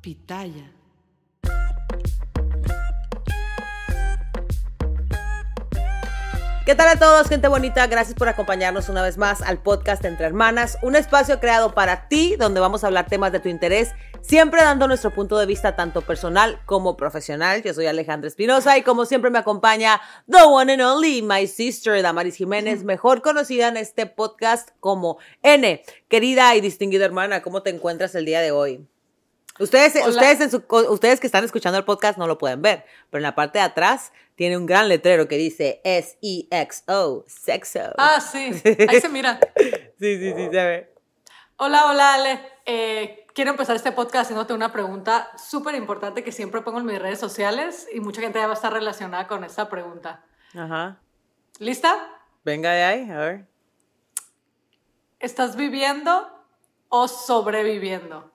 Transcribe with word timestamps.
Pitaya. 0.00 0.72
¿Qué 6.64 6.74
tal 6.74 6.88
a 6.88 6.98
todos, 6.98 7.28
gente 7.28 7.48
bonita? 7.48 7.86
Gracias 7.86 8.16
por 8.16 8.28
acompañarnos 8.28 8.88
una 8.88 9.02
vez 9.02 9.18
más 9.18 9.42
al 9.42 9.60
podcast 9.60 10.04
Entre 10.04 10.24
Hermanas, 10.24 10.78
un 10.82 10.96
espacio 10.96 11.40
creado 11.40 11.74
para 11.74 12.08
ti 12.08 12.36
donde 12.36 12.60
vamos 12.60 12.82
a 12.82 12.86
hablar 12.86 13.08
temas 13.08 13.32
de 13.32 13.40
tu 13.40 13.48
interés, 13.48 13.90
siempre 14.22 14.62
dando 14.62 14.86
nuestro 14.86 15.10
punto 15.10 15.36
de 15.36 15.46
vista 15.46 15.76
tanto 15.76 16.00
personal 16.02 16.60
como 16.66 16.96
profesional. 16.96 17.62
Yo 17.62 17.74
soy 17.74 17.86
Alejandra 17.86 18.28
Espinosa 18.28 18.78
y 18.78 18.82
como 18.82 19.04
siempre 19.04 19.30
me 19.30 19.40
acompaña 19.40 20.00
the 20.30 20.44
one 20.44 20.72
and 20.72 20.82
only, 20.82 21.22
my 21.22 21.46
sister 21.46 22.00
Damaris 22.00 22.36
Jiménez, 22.36 22.84
mejor 22.84 23.20
conocida 23.20 23.68
en 23.68 23.76
este 23.76 24.06
podcast 24.06 24.70
como 24.80 25.18
N. 25.42 25.82
Querida 26.08 26.54
y 26.54 26.60
distinguida 26.60 27.04
hermana, 27.04 27.42
¿cómo 27.42 27.62
te 27.62 27.70
encuentras 27.70 28.14
el 28.14 28.24
día 28.24 28.40
de 28.40 28.52
hoy? 28.52 28.86
Ustedes, 29.60 29.94
ustedes, 30.06 30.40
en 30.40 30.50
su, 30.50 30.64
ustedes 30.88 31.20
que 31.20 31.26
están 31.26 31.44
escuchando 31.44 31.78
el 31.78 31.84
podcast 31.84 32.16
no 32.18 32.26
lo 32.26 32.38
pueden 32.38 32.62
ver, 32.62 32.86
pero 33.10 33.18
en 33.18 33.24
la 33.24 33.34
parte 33.34 33.58
de 33.58 33.64
atrás 33.64 34.10
tiene 34.34 34.56
un 34.56 34.64
gran 34.64 34.88
letrero 34.88 35.28
que 35.28 35.36
dice 35.36 35.82
S-E-X-O, 35.84 37.24
sexo. 37.28 37.92
Ah, 37.98 38.20
sí, 38.22 38.52
ahí 38.88 39.00
se 39.02 39.10
mira. 39.10 39.38
sí, 39.56 40.16
sí, 40.16 40.32
sí, 40.34 40.48
se 40.50 40.64
ve. 40.64 40.94
Hola, 41.56 41.90
hola, 41.90 42.14
Ale. 42.14 42.40
Eh, 42.64 43.26
quiero 43.34 43.50
empezar 43.50 43.76
este 43.76 43.92
podcast 43.92 44.22
haciéndote 44.22 44.54
una 44.54 44.72
pregunta 44.72 45.30
súper 45.36 45.74
importante 45.74 46.24
que 46.24 46.32
siempre 46.32 46.62
pongo 46.62 46.78
en 46.78 46.86
mis 46.86 46.98
redes 46.98 47.20
sociales 47.20 47.86
y 47.92 48.00
mucha 48.00 48.22
gente 48.22 48.38
ya 48.38 48.46
va 48.46 48.52
a 48.52 48.56
estar 48.56 48.72
relacionada 48.72 49.28
con 49.28 49.44
esta 49.44 49.68
pregunta. 49.68 50.24
Ajá. 50.54 51.02
¿Lista? 51.58 52.08
Venga 52.46 52.72
de 52.72 52.82
ahí, 52.82 53.10
a 53.10 53.18
ver. 53.18 53.46
¿Estás 55.18 55.54
viviendo 55.54 56.26
o 56.88 57.08
sobreviviendo? 57.08 58.32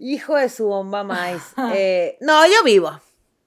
Hijo 0.00 0.34
de 0.34 0.48
su 0.48 0.66
bomba 0.66 1.04
maíz. 1.04 1.42
Eh, 1.74 2.16
no, 2.20 2.44
yo 2.46 2.64
vivo. 2.64 2.98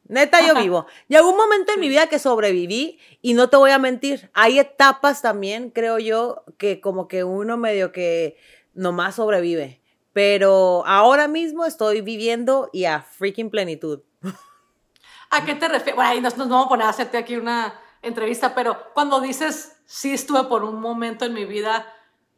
Neta, 0.08 0.46
yo 0.46 0.54
vivo. 0.54 0.86
Llegó 1.08 1.30
un 1.32 1.38
momento 1.38 1.74
en 1.74 1.80
mi 1.80 1.90
vida 1.90 2.08
que 2.08 2.20
sobreviví 2.20 3.00
y 3.22 3.34
no 3.34 3.50
te 3.50 3.58
voy 3.58 3.72
a 3.72 3.80
mentir. 3.80 4.30
Hay 4.34 4.60
etapas 4.60 5.24
también, 5.24 5.72
creo 5.72 5.98
yo, 5.98 6.44
que 6.58 6.80
como 6.80 7.08
que 7.08 7.24
uno 7.24 7.58
medio 7.58 7.92
que 7.92 8.38
nomás 8.76 9.16
sobrevive. 9.16 9.82
Pero 10.12 10.84
ahora 10.86 11.28
mismo 11.28 11.66
estoy 11.66 12.02
viviendo 12.02 12.70
y 12.72 12.86
a 12.86 13.02
freaking 13.02 13.50
plenitud. 13.50 14.02
¿A 15.32 15.46
qué 15.46 15.56
te 15.56 15.68
refieres? 15.68 15.96
Bueno, 15.96 16.12
ahí 16.12 16.22
nos, 16.22 16.38
nos 16.38 16.50
vamos 16.50 16.68
a 16.68 16.70
poner 16.70 16.86
a 16.86 16.90
hacerte 16.90 17.18
aquí 17.18 17.36
una 17.36 17.74
entrevista, 18.04 18.54
pero 18.54 18.78
cuando 18.94 19.20
dices, 19.22 19.78
sí 19.86 20.14
estuve 20.14 20.44
por 20.44 20.64
un 20.64 20.80
momento 20.80 21.26
en 21.26 21.34
mi 21.34 21.46
vida 21.46 21.92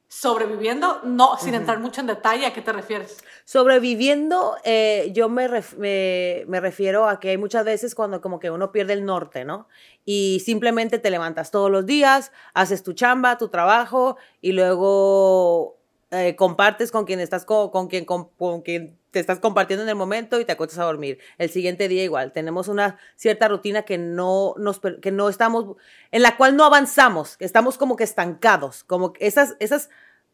sobreviviendo, 0.07 1.01
no, 1.03 1.37
sin 1.37 1.55
entrar 1.55 1.79
mucho 1.79 2.01
en 2.01 2.07
detalle, 2.07 2.45
¿a 2.45 2.53
qué 2.53 2.61
te 2.61 2.71
refieres? 2.71 3.17
Sobreviviendo, 3.43 4.55
eh, 4.63 5.11
yo 5.13 5.29
me, 5.29 5.47
ref, 5.47 5.73
me, 5.77 6.45
me, 6.47 6.59
refiero 6.59 7.09
a 7.09 7.19
que 7.19 7.31
hay 7.31 7.37
muchas 7.37 7.65
veces 7.65 7.95
cuando 7.95 8.21
como 8.21 8.39
que 8.39 8.51
uno 8.51 8.71
pierde 8.71 8.93
el 8.93 9.05
norte, 9.05 9.45
¿no? 9.45 9.67
Y 10.05 10.41
simplemente 10.45 10.99
te 10.99 11.09
levantas 11.09 11.51
todos 11.51 11.71
los 11.71 11.85
días, 11.85 12.31
haces 12.53 12.83
tu 12.83 12.93
chamba, 12.93 13.37
tu 13.37 13.49
trabajo 13.49 14.17
y 14.41 14.51
luego 14.51 15.74
eh, 16.11 16.35
compartes 16.35 16.91
con 16.91 17.05
quien 17.05 17.19
estás 17.19 17.45
con, 17.45 17.71
con 17.71 17.87
quien 17.87 18.05
con, 18.05 18.29
con, 18.37 18.61
quien 18.61 18.97
te 19.09 19.19
estás 19.19 19.39
compartiendo 19.39 19.81
en 19.83 19.89
el 19.89 19.95
momento 19.95 20.39
y 20.39 20.45
te 20.45 20.51
acuestas 20.51 20.77
a 20.79 20.83
dormir. 20.83 21.17
El 21.39 21.49
siguiente 21.49 21.87
día 21.87 22.03
igual, 22.03 22.31
tenemos 22.31 22.67
una 22.67 22.99
cierta 23.15 23.47
rutina 23.47 23.83
que 23.83 23.97
no 23.97 24.53
nos 24.57 24.79
que 25.01 25.11
no 25.11 25.29
estamos 25.29 25.77
en 26.11 26.21
la 26.21 26.37
cual 26.37 26.55
no 26.55 26.63
avanzamos, 26.63 27.37
estamos 27.39 27.77
como 27.79 27.95
que 27.95 28.03
estancados, 28.03 28.83
como 28.83 29.13
esas 29.19 29.55
esas 29.59 29.89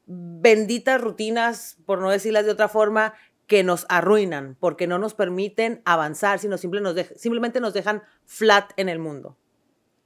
benditas 0.06 1.00
rutinas, 1.00 1.78
por 1.86 2.00
no 2.00 2.10
decirlas 2.12 2.46
de 2.46 2.52
otra 2.52 2.68
forma, 2.68 3.14
que 3.48 3.64
nos 3.64 3.86
arruinan 3.88 4.58
porque 4.60 4.88
no 4.88 5.00
nos 5.00 5.14
permiten 5.14 5.82
avanzar, 5.86 6.40
sino 6.40 6.58
simplemente 6.58 7.04
nos, 7.04 7.22
simplemente 7.22 7.62
nos 7.62 7.74
dejan 7.74 8.04
flat 8.26 8.72
en 8.76 8.90
el 8.90 9.00
mundo. 9.00 9.38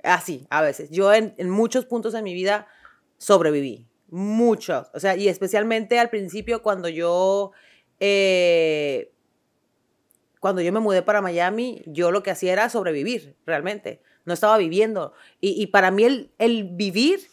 Así, 0.04 0.46
a 0.52 0.62
veces. 0.62 0.92
Yo 0.92 1.12
en 1.12 1.50
muchos 1.50 1.86
puntos 1.86 2.14
de 2.14 2.22
mi 2.22 2.36
vida 2.36 2.68
sobreviví 3.18 3.88
muchos, 4.16 4.88
o 4.94 5.00
sea, 5.02 5.18
y 5.18 5.28
especialmente 5.28 6.00
al 6.00 6.10
principio 6.10 6.62
cuando 6.62 6.88
yo, 6.88 7.52
eh, 8.00 9.12
cuando 10.40 10.62
yo 10.62 10.72
me 10.72 10.80
mudé 10.80 11.02
para 11.02 11.22
Miami, 11.22 11.82
yo 11.86 12.12
lo 12.12 12.24
que 12.24 12.32
hacía 12.32 12.54
era 12.54 12.70
sobrevivir, 12.70 13.36
realmente, 13.46 14.02
no 14.24 14.34
estaba 14.34 14.58
viviendo. 14.58 15.12
Y, 15.42 15.62
y 15.62 15.68
para 15.68 15.92
mí 15.92 16.06
el, 16.06 16.32
el, 16.38 16.64
vivir 16.64 17.28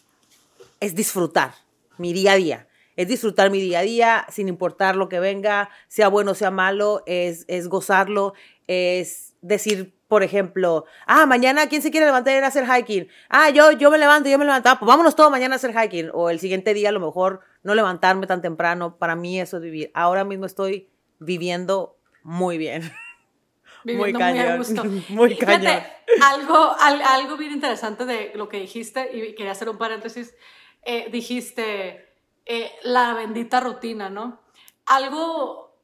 es 0.81 0.93
disfrutar 0.93 1.53
mi 1.97 2.11
día 2.11 2.33
a 2.33 2.35
día, 2.35 2.67
es 2.97 3.07
disfrutar 3.07 3.49
mi 3.49 3.61
día 3.61 3.79
a 3.79 3.83
día 3.83 4.25
sin 4.29 4.49
importar 4.49 4.97
lo 4.97 5.07
que 5.07 5.21
venga, 5.21 5.69
sea 5.87 6.09
bueno, 6.09 6.31
o 6.31 6.35
sea 6.35 6.51
malo, 6.51 7.01
es, 7.05 7.45
es 7.47 7.69
gozarlo, 7.69 8.33
es 8.67 9.35
decir, 9.41 9.93
por 10.13 10.21
ejemplo, 10.21 10.85
ah, 11.07 11.25
mañana, 11.25 11.65
¿quién 11.65 11.81
se 11.81 11.89
quiere 11.89 12.05
levantar 12.05 12.35
y 12.35 12.37
ir 12.37 12.43
a 12.43 12.47
hacer 12.49 12.67
hiking? 12.67 13.07
Ah, 13.29 13.49
yo, 13.49 13.71
yo 13.71 13.89
me 13.89 13.97
levanto, 13.97 14.29
yo 14.29 14.37
me 14.37 14.45
levanto, 14.45 14.69
ah, 14.69 14.77
pues 14.77 14.87
vámonos 14.87 15.15
todos 15.15 15.31
mañana 15.31 15.55
a 15.55 15.57
hacer 15.57 15.73
hiking. 15.73 16.11
O 16.13 16.29
el 16.29 16.39
siguiente 16.39 16.75
día, 16.75 16.89
a 16.89 16.91
lo 16.91 16.99
mejor, 16.99 17.39
no 17.63 17.73
levantarme 17.73 18.27
tan 18.27 18.39
temprano. 18.39 18.99
Para 18.99 19.15
mí 19.15 19.41
eso 19.41 19.57
es 19.57 19.63
vivir. 19.63 19.89
Ahora 19.95 20.23
mismo 20.23 20.45
estoy 20.45 20.87
viviendo 21.17 21.97
muy 22.21 22.59
bien. 22.59 22.83
Viviendo 23.83 24.19
muy 24.19 24.21
cañón. 24.21 24.47
Muy, 24.49 24.57
gusto. 24.59 24.83
muy 25.09 25.35
cañón. 25.35 25.61
Fíjate, 25.61 25.91
algo, 26.21 26.75
al, 26.79 27.01
algo 27.01 27.35
bien 27.35 27.53
interesante 27.53 28.05
de 28.05 28.33
lo 28.35 28.47
que 28.49 28.59
dijiste, 28.59 29.09
y 29.11 29.33
quería 29.33 29.53
hacer 29.53 29.67
un 29.67 29.79
paréntesis, 29.79 30.35
eh, 30.83 31.09
dijiste 31.11 32.13
eh, 32.45 32.71
la 32.83 33.15
bendita 33.15 33.61
rutina, 33.61 34.11
¿no? 34.11 34.43
Algo 34.85 35.75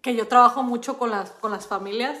que 0.00 0.14
yo 0.14 0.28
trabajo 0.28 0.62
mucho 0.62 0.96
con 0.96 1.10
las, 1.10 1.32
con 1.32 1.50
las 1.50 1.66
familias 1.66 2.18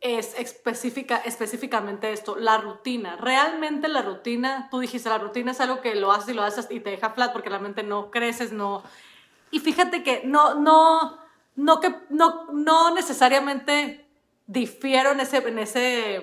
es 0.00 0.38
específica, 0.38 1.16
específicamente 1.24 2.12
esto, 2.12 2.36
la 2.36 2.58
rutina. 2.58 3.16
Realmente 3.16 3.88
la 3.88 4.02
rutina, 4.02 4.68
tú 4.70 4.78
dijiste, 4.78 5.08
la 5.08 5.18
rutina 5.18 5.52
es 5.52 5.60
algo 5.60 5.80
que 5.80 5.94
lo 5.94 6.12
haces 6.12 6.28
y 6.28 6.34
lo 6.34 6.42
haces 6.42 6.68
y 6.70 6.80
te 6.80 6.90
deja 6.90 7.10
flat 7.10 7.32
porque 7.32 7.48
realmente 7.48 7.82
no 7.82 8.10
creces, 8.10 8.52
no... 8.52 8.82
Y 9.50 9.60
fíjate 9.60 10.02
que 10.02 10.22
no, 10.24 10.54
no, 10.54 11.18
no, 11.56 11.80
que, 11.80 11.94
no, 12.10 12.46
no 12.52 12.94
necesariamente 12.94 14.06
difiero 14.46 15.12
en 15.12 15.20
ese, 15.20 15.38
en 15.38 15.58
ese, 15.58 16.16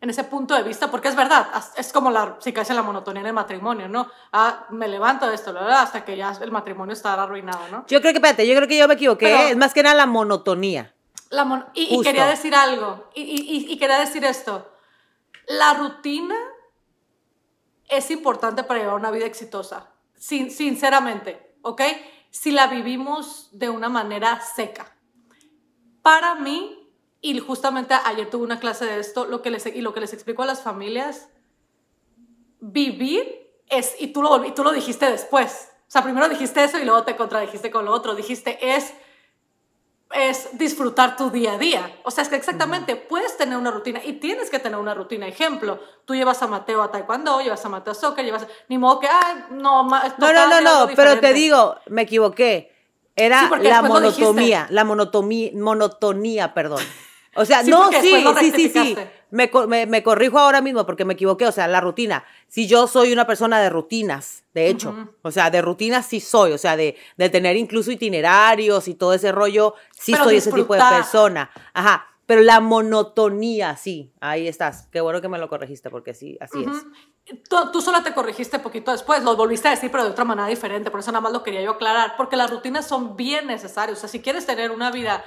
en 0.00 0.10
ese 0.10 0.24
punto 0.24 0.54
de 0.54 0.62
vista, 0.62 0.90
porque 0.90 1.08
es 1.08 1.14
verdad, 1.14 1.48
es 1.76 1.92
como 1.92 2.10
la, 2.10 2.36
si 2.40 2.52
caes 2.52 2.70
en 2.70 2.76
la 2.76 2.82
monotonía 2.82 3.20
en 3.20 3.26
el 3.28 3.32
matrimonio, 3.34 3.86
¿no? 3.88 4.10
Ah, 4.32 4.66
me 4.70 4.88
levanto 4.88 5.28
de 5.28 5.34
esto, 5.34 5.52
verdad, 5.52 5.82
hasta 5.82 6.04
que 6.04 6.16
ya 6.16 6.32
el 6.40 6.50
matrimonio 6.50 6.94
está 6.94 7.22
arruinado, 7.22 7.68
¿no? 7.70 7.84
Yo 7.86 8.00
creo 8.00 8.12
que, 8.12 8.18
espérate, 8.18 8.46
yo 8.46 8.56
creo 8.56 8.66
que 8.66 8.78
yo 8.78 8.88
me 8.88 8.94
equivoqué, 8.94 9.26
Pero, 9.26 9.48
es 9.48 9.56
más 9.56 9.74
que 9.74 9.82
nada 9.82 9.94
la 9.94 10.06
monotonía. 10.06 10.95
La 11.30 11.44
mon 11.44 11.64
y, 11.74 11.96
y, 11.96 12.02
quería 12.02 12.26
decir 12.26 12.54
algo, 12.54 13.10
y, 13.14 13.22
y, 13.22 13.72
y, 13.72 13.78
quería 13.78 13.98
decir 13.98 14.24
esto. 14.24 14.72
La 15.48 15.74
rutina 15.74 16.36
es 17.88 18.10
importante 18.10 18.64
para 18.64 18.80
llevar 18.80 18.96
una 18.96 19.10
vida 19.10 19.26
exitosa, 19.26 19.92
sin, 20.14 20.50
sinceramente, 20.50 21.54
¿ok? 21.62 21.82
Si 22.30 22.50
la 22.52 22.66
vivimos 22.66 23.48
de 23.52 23.70
una 23.70 23.88
manera 23.88 24.40
seca. 24.40 24.96
Para 26.02 26.36
mí, 26.36 26.92
y 27.20 27.38
justamente 27.40 27.94
ayer 28.04 28.30
tuve 28.30 28.44
una 28.44 28.60
clase 28.60 28.84
de 28.84 29.00
esto, 29.00 29.26
lo 29.26 29.42
que 29.42 29.50
les, 29.50 29.66
y 29.66 29.80
lo 29.80 29.92
que 29.92 30.00
les 30.00 30.12
explico 30.12 30.42
a 30.42 30.46
las 30.46 30.62
familias, 30.62 31.28
vivir 32.60 33.50
es, 33.68 33.96
y 33.98 34.08
tú, 34.08 34.22
lo, 34.22 34.44
y 34.44 34.52
tú 34.52 34.62
lo 34.62 34.72
dijiste 34.72 35.10
después, 35.10 35.70
o 35.88 35.90
sea, 35.90 36.02
primero 36.02 36.28
dijiste 36.28 36.64
eso 36.64 36.78
y 36.78 36.84
luego 36.84 37.04
te 37.04 37.16
contradijiste 37.16 37.70
con 37.70 37.84
lo 37.84 37.92
otro, 37.92 38.14
dijiste 38.14 38.58
es 38.74 38.92
es 40.12 40.56
disfrutar 40.58 41.16
tu 41.16 41.30
día 41.30 41.54
a 41.54 41.58
día. 41.58 41.98
O 42.04 42.10
sea, 42.10 42.22
es 42.22 42.28
que 42.28 42.36
exactamente 42.36 42.96
puedes 42.96 43.36
tener 43.36 43.58
una 43.58 43.70
rutina 43.70 44.00
y 44.04 44.14
tienes 44.14 44.50
que 44.50 44.58
tener 44.58 44.78
una 44.78 44.94
rutina. 44.94 45.26
Ejemplo, 45.26 45.80
tú 46.04 46.14
llevas 46.14 46.42
a 46.42 46.46
Mateo 46.46 46.82
a 46.82 46.90
Taekwondo, 46.90 47.40
llevas 47.40 47.64
a 47.64 47.68
Mateo 47.68 47.92
a 47.92 47.94
soccer, 47.94 48.24
llevas 48.24 48.44
a... 48.44 48.48
Ni 48.68 48.78
modo 48.78 49.00
que, 49.00 49.08
ah, 49.08 49.46
no, 49.50 49.84
no, 49.84 50.00
no, 50.18 50.48
no, 50.48 50.60
no, 50.60 50.88
pero 50.94 51.18
te 51.20 51.32
digo, 51.32 51.76
me 51.86 52.02
equivoqué. 52.02 52.72
Era 53.16 53.48
sí, 53.48 53.62
la 53.62 53.80
monotomía, 53.82 54.66
la 54.70 54.84
monotomía, 54.84 55.50
monotonía, 55.54 56.52
perdón. 56.52 56.84
O 57.34 57.44
sea, 57.44 57.64
sí, 57.64 57.70
no, 57.70 57.90
sí, 57.90 58.24
sí, 58.40 58.50
sí, 58.52 58.68
sí. 58.68 58.96
Me, 59.36 59.50
me, 59.68 59.86
me, 59.86 60.02
corrijo 60.02 60.38
ahora 60.38 60.62
mismo 60.62 60.86
porque 60.86 61.04
me 61.04 61.12
equivoqué. 61.12 61.46
O 61.46 61.52
sea, 61.52 61.68
la 61.68 61.80
rutina. 61.80 62.24
Si 62.48 62.66
yo 62.66 62.86
soy 62.86 63.12
una 63.12 63.26
persona 63.26 63.60
de 63.60 63.68
rutinas, 63.68 64.44
de 64.54 64.68
hecho. 64.68 64.90
Uh 64.90 64.94
-huh. 64.94 65.10
O 65.22 65.30
sea, 65.30 65.50
de 65.50 65.60
rutinas 65.60 66.06
sí 66.06 66.20
soy. 66.20 66.52
O 66.52 66.58
sea, 66.58 66.76
de, 66.76 66.96
de, 67.18 67.28
tener 67.28 67.56
incluso 67.56 67.92
itinerarios 67.92 68.88
y 68.88 68.94
todo 68.94 69.12
ese 69.12 69.32
rollo, 69.32 69.74
sí 69.92 70.12
Pero 70.12 70.24
soy 70.24 70.34
disfrutar. 70.36 70.58
ese 70.58 70.62
tipo 70.62 70.74
de 70.74 70.80
persona. 70.80 71.50
Ajá. 71.74 72.06
Pero 72.24 72.40
la 72.40 72.60
monotonía, 72.60 73.76
sí. 73.76 74.10
Ahí 74.20 74.48
estás. 74.48 74.88
Qué 74.90 75.00
bueno 75.00 75.20
que 75.20 75.28
me 75.28 75.38
lo 75.38 75.48
corregiste 75.48 75.90
porque 75.90 76.14
sí, 76.14 76.38
así 76.40 76.58
uh 76.58 76.64
-huh. 76.64 76.76
es. 76.76 77.42
Tú, 77.48 77.56
tú, 77.72 77.82
solo 77.82 78.02
te 78.02 78.14
corregiste 78.14 78.58
poquito 78.58 78.90
después, 78.92 79.22
lo 79.22 79.36
volviste 79.36 79.68
a 79.68 79.72
decir, 79.72 79.90
pero 79.90 80.04
de 80.04 80.10
otra 80.10 80.24
manera 80.24 80.48
diferente. 80.48 80.90
Por 80.90 81.00
eso 81.00 81.12
nada 81.12 81.20
más 81.20 81.32
lo 81.32 81.42
quería 81.42 81.60
yo 81.60 81.72
aclarar. 81.72 82.14
Porque 82.16 82.36
las 82.36 82.50
rutinas 82.50 82.86
son 82.86 83.16
bien 83.16 83.46
necesarias. 83.46 83.98
O 83.98 84.00
sea, 84.00 84.08
si 84.08 84.20
quieres 84.22 84.46
tener 84.46 84.70
una 84.70 84.90
vida 84.90 85.24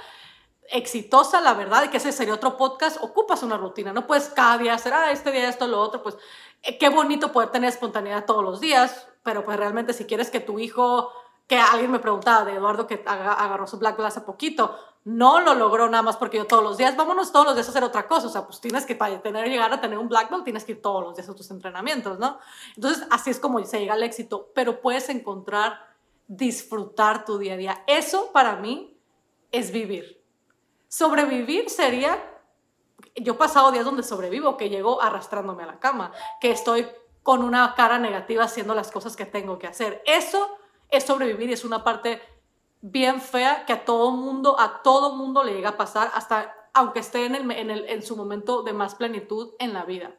exitosa, 0.72 1.40
la 1.40 1.54
verdad, 1.54 1.90
que 1.90 1.96
ese 1.96 2.12
sería 2.12 2.34
otro 2.34 2.56
podcast, 2.56 2.98
ocupas 3.02 3.42
una 3.42 3.56
rutina, 3.56 3.92
no 3.92 4.06
puedes 4.06 4.28
cada 4.28 4.58
día 4.58 4.74
hacer, 4.74 4.92
ah, 4.92 5.10
este 5.10 5.30
día 5.30 5.48
esto, 5.48 5.66
lo 5.66 5.80
otro, 5.80 6.02
pues 6.02 6.16
eh, 6.62 6.78
qué 6.78 6.88
bonito 6.88 7.32
poder 7.32 7.50
tener 7.50 7.70
espontaneidad 7.70 8.24
todos 8.24 8.44
los 8.44 8.60
días, 8.60 9.08
pero 9.22 9.44
pues 9.44 9.56
realmente 9.56 9.92
si 9.92 10.04
quieres 10.04 10.30
que 10.30 10.40
tu 10.40 10.58
hijo 10.58 11.10
que 11.46 11.58
alguien 11.58 11.90
me 11.90 11.98
preguntaba 11.98 12.44
de 12.44 12.54
Eduardo 12.54 12.86
que 12.86 13.02
agarró 13.04 13.66
su 13.66 13.76
Black 13.78 13.96
Belt 13.96 14.08
hace 14.08 14.20
poquito, 14.20 14.78
no 15.04 15.40
lo 15.40 15.54
logró 15.54 15.88
nada 15.88 16.02
más 16.02 16.16
porque 16.16 16.36
yo 16.36 16.46
todos 16.46 16.62
los 16.62 16.76
días, 16.76 16.96
vámonos 16.96 17.32
todos 17.32 17.46
los 17.46 17.54
días 17.56 17.66
a 17.66 17.70
hacer 17.70 17.82
otra 17.82 18.06
cosa, 18.06 18.28
o 18.28 18.30
sea, 18.30 18.46
pues 18.46 18.60
tienes 18.60 18.86
que 18.86 18.94
para 18.94 19.20
tener, 19.20 19.48
llegar 19.48 19.72
a 19.72 19.80
tener 19.80 19.98
un 19.98 20.08
Black 20.08 20.30
Belt, 20.30 20.44
tienes 20.44 20.64
que 20.64 20.72
ir 20.72 20.82
todos 20.82 21.02
los 21.02 21.16
días 21.16 21.28
a 21.28 21.34
tus 21.34 21.50
entrenamientos, 21.50 22.18
¿no? 22.18 22.38
Entonces, 22.76 23.04
así 23.10 23.30
es 23.30 23.40
como 23.40 23.64
se 23.64 23.80
llega 23.80 23.94
al 23.94 24.02
éxito, 24.02 24.50
pero 24.54 24.80
puedes 24.80 25.08
encontrar, 25.08 25.80
disfrutar 26.28 27.24
tu 27.24 27.38
día 27.38 27.54
a 27.54 27.56
día. 27.56 27.84
Eso 27.88 28.30
para 28.32 28.56
mí 28.56 28.96
es 29.50 29.72
vivir. 29.72 30.19
Sobrevivir 30.90 31.70
sería, 31.70 32.20
yo 33.14 33.34
he 33.34 33.36
pasado 33.36 33.70
días 33.70 33.84
donde 33.84 34.02
sobrevivo, 34.02 34.56
que 34.56 34.68
llego 34.68 35.00
arrastrándome 35.00 35.62
a 35.62 35.66
la 35.66 35.78
cama, 35.78 36.10
que 36.40 36.50
estoy 36.50 36.84
con 37.22 37.44
una 37.44 37.76
cara 37.76 38.00
negativa 38.00 38.42
haciendo 38.42 38.74
las 38.74 38.90
cosas 38.90 39.14
que 39.14 39.24
tengo 39.24 39.56
que 39.60 39.68
hacer. 39.68 40.02
Eso 40.04 40.58
es 40.88 41.04
sobrevivir 41.04 41.48
y 41.48 41.52
es 41.52 41.64
una 41.64 41.84
parte 41.84 42.20
bien 42.80 43.20
fea 43.20 43.64
que 43.66 43.72
a 43.72 43.84
todo 43.84 44.10
mundo, 44.10 44.58
a 44.58 44.82
todo 44.82 45.14
mundo 45.14 45.44
le 45.44 45.54
llega 45.54 45.70
a 45.70 45.76
pasar, 45.76 46.10
hasta 46.12 46.56
aunque 46.74 46.98
esté 46.98 47.24
en, 47.24 47.36
el, 47.36 47.48
en, 47.52 47.70
el, 47.70 47.88
en 47.88 48.02
su 48.02 48.16
momento 48.16 48.64
de 48.64 48.72
más 48.72 48.96
plenitud 48.96 49.54
en 49.60 49.72
la 49.72 49.84
vida. 49.84 50.16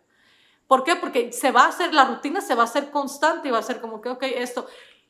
¿Por 0.68 0.86
qué? 0.86 0.96
Porque 0.96 1.34
se 1.34 1.52
va 1.52 1.64
a 1.64 1.68
hacer, 1.68 1.94
la 1.94 2.06
rutina 2.06 2.40
se 2.40 2.56
va 2.56 2.62
a 2.62 2.66
hacer 2.66 2.92
constante 2.92 3.50
y 3.50 3.52
va 3.52 3.58
a 3.58 3.64
ser 3.64 3.82
como 3.82 4.00
que, 4.00 4.08
ok, 4.08 4.24
esto, 4.24 4.68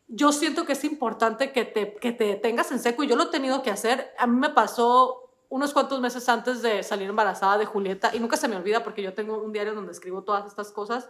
yo 0.07 0.31
siento 0.31 0.65
que 0.65 0.73
es 0.73 0.83
importante 0.83 1.51
que 1.51 1.65
te, 1.65 1.93
que 1.97 2.13
te 2.13 2.33
tengas 2.37 2.71
en 2.71 2.79
seco 2.79 3.03
y 3.03 3.07
yo 3.07 3.15
lo 3.15 3.25
he 3.25 3.27
tenido 3.27 3.61
que 3.61 3.69
hacer. 3.69 4.11
A 4.17 4.25
mí 4.25 4.39
me 4.39 4.49
pasó 4.49 5.20
unos 5.51 5.73
cuantos 5.73 5.99
meses 5.99 6.27
antes 6.29 6.61
de 6.61 6.81
salir 6.81 7.09
embarazada 7.09 7.57
de 7.57 7.65
Julieta 7.65 8.11
y 8.13 8.19
nunca 8.21 8.37
se 8.37 8.47
me 8.47 8.55
olvida 8.55 8.83
porque 8.83 9.01
yo 9.03 9.13
tengo 9.13 9.37
un 9.37 9.51
diario 9.51 9.75
donde 9.75 9.91
escribo 9.91 10.23
todas 10.23 10.45
estas 10.47 10.71
cosas. 10.71 11.09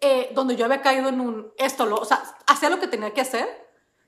Eh, 0.00 0.30
donde 0.34 0.56
yo 0.56 0.64
había 0.64 0.80
caído 0.80 1.08
en 1.10 1.20
un, 1.20 1.52
esto, 1.58 1.84
lo, 1.84 1.96
o 1.96 2.04
sea, 2.04 2.22
hacía 2.46 2.70
lo 2.70 2.80
que 2.80 2.86
tenía 2.86 3.12
que 3.12 3.20
hacer, 3.20 3.48